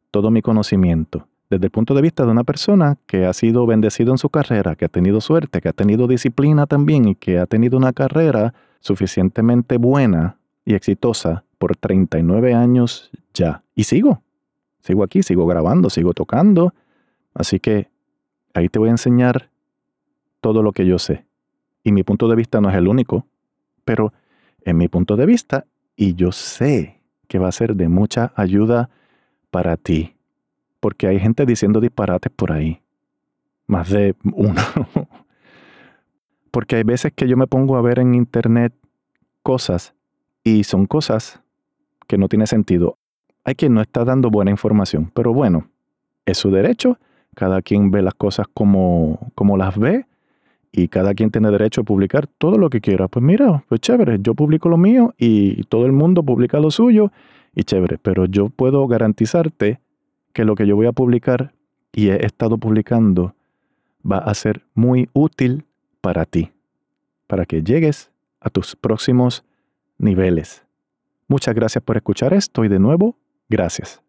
todo 0.09 0.31
mi 0.31 0.41
conocimiento. 0.41 1.27
Desde 1.51 1.65
el 1.65 1.71
punto 1.71 1.93
de 1.93 2.01
vista 2.01 2.25
de 2.25 2.31
una 2.31 2.45
persona 2.45 2.97
que 3.05 3.27
ha 3.27 3.33
sido 3.33 3.67
bendecido 3.67 4.11
en 4.11 4.17
su 4.17 4.29
carrera, 4.29 4.75
que 4.75 4.85
ha 4.85 4.89
tenido 4.89 5.21
suerte, 5.21 5.61
que 5.61 5.69
ha 5.69 5.73
tenido 5.73 6.07
disciplina 6.07 6.65
también 6.65 7.09
y 7.09 7.13
que 7.13 7.37
ha 7.37 7.45
tenido 7.45 7.77
una 7.77 7.93
carrera 7.93 8.55
suficientemente 8.79 9.77
buena 9.77 10.39
y 10.65 10.73
exitosa 10.73 11.43
por 11.59 11.75
39 11.75 12.55
años 12.55 13.11
ya. 13.35 13.61
Y 13.75 13.83
sigo, 13.83 14.23
Sigo 14.81 15.03
aquí, 15.03 15.23
sigo 15.23 15.45
grabando, 15.45 15.89
sigo 15.89 16.13
tocando. 16.13 16.73
Así 17.33 17.59
que 17.59 17.91
Ahí 18.53 18.69
te 18.69 18.79
voy 18.79 18.89
a 18.89 18.91
enseñar 18.91 19.49
todo 20.41 20.61
lo 20.61 20.71
que 20.73 20.85
yo 20.85 20.99
sé. 20.99 21.25
Y 21.83 21.91
mi 21.91 22.03
punto 22.03 22.27
de 22.27 22.35
vista 22.35 22.61
no 22.61 22.69
es 22.69 22.75
el 22.75 22.87
único, 22.87 23.25
pero 23.85 24.13
en 24.63 24.77
mi 24.77 24.87
punto 24.87 25.15
de 25.15 25.25
vista, 25.25 25.65
y 25.95 26.15
yo 26.15 26.31
sé 26.31 27.01
que 27.27 27.39
va 27.39 27.47
a 27.47 27.53
ser 27.53 27.75
de 27.75 27.87
mucha 27.87 28.33
ayuda 28.35 28.89
para 29.49 29.77
ti, 29.77 30.15
porque 30.79 31.07
hay 31.07 31.19
gente 31.19 31.45
diciendo 31.45 31.79
disparates 31.79 32.31
por 32.35 32.51
ahí, 32.51 32.81
más 33.67 33.89
de 33.89 34.15
uno. 34.33 34.61
porque 36.51 36.75
hay 36.75 36.83
veces 36.83 37.13
que 37.13 37.27
yo 37.27 37.37
me 37.37 37.47
pongo 37.47 37.77
a 37.77 37.81
ver 37.81 37.99
en 37.99 38.13
internet 38.13 38.73
cosas 39.41 39.95
y 40.43 40.65
son 40.65 40.85
cosas 40.85 41.41
que 42.07 42.17
no 42.17 42.27
tienen 42.27 42.47
sentido. 42.47 42.97
Hay 43.43 43.55
quien 43.55 43.73
no 43.73 43.81
está 43.81 44.05
dando 44.05 44.29
buena 44.29 44.51
información, 44.51 45.11
pero 45.13 45.33
bueno, 45.33 45.67
es 46.25 46.37
su 46.37 46.51
derecho, 46.51 46.99
cada 47.35 47.61
quien 47.61 47.91
ve 47.91 48.01
las 48.01 48.13
cosas 48.13 48.47
como, 48.53 49.31
como 49.35 49.57
las 49.57 49.77
ve 49.77 50.05
y 50.71 50.87
cada 50.87 51.13
quien 51.13 51.31
tiene 51.31 51.49
derecho 51.51 51.81
a 51.81 51.83
publicar 51.83 52.27
todo 52.27 52.57
lo 52.57 52.69
que 52.69 52.81
quiera. 52.81 53.07
Pues 53.07 53.23
mira, 53.23 53.63
pues 53.67 53.81
chévere, 53.81 54.17
yo 54.21 54.35
publico 54.35 54.69
lo 54.69 54.77
mío 54.77 55.13
y 55.17 55.63
todo 55.63 55.85
el 55.85 55.91
mundo 55.91 56.23
publica 56.23 56.59
lo 56.59 56.71
suyo 56.71 57.11
y 57.55 57.63
chévere, 57.63 57.97
pero 57.97 58.25
yo 58.25 58.49
puedo 58.49 58.87
garantizarte 58.87 59.79
que 60.33 60.45
lo 60.45 60.55
que 60.55 60.67
yo 60.67 60.75
voy 60.75 60.87
a 60.87 60.91
publicar 60.91 61.53
y 61.91 62.09
he 62.09 62.25
estado 62.25 62.57
publicando 62.57 63.35
va 64.09 64.17
a 64.17 64.33
ser 64.33 64.63
muy 64.73 65.09
útil 65.13 65.65
para 65.99 66.25
ti, 66.25 66.51
para 67.27 67.45
que 67.45 67.63
llegues 67.63 68.11
a 68.39 68.49
tus 68.49 68.75
próximos 68.75 69.43
niveles. 69.97 70.65
Muchas 71.27 71.53
gracias 71.53 71.83
por 71.83 71.97
escuchar 71.97 72.33
esto 72.33 72.63
y 72.65 72.67
de 72.67 72.79
nuevo, 72.79 73.15
gracias. 73.51 74.00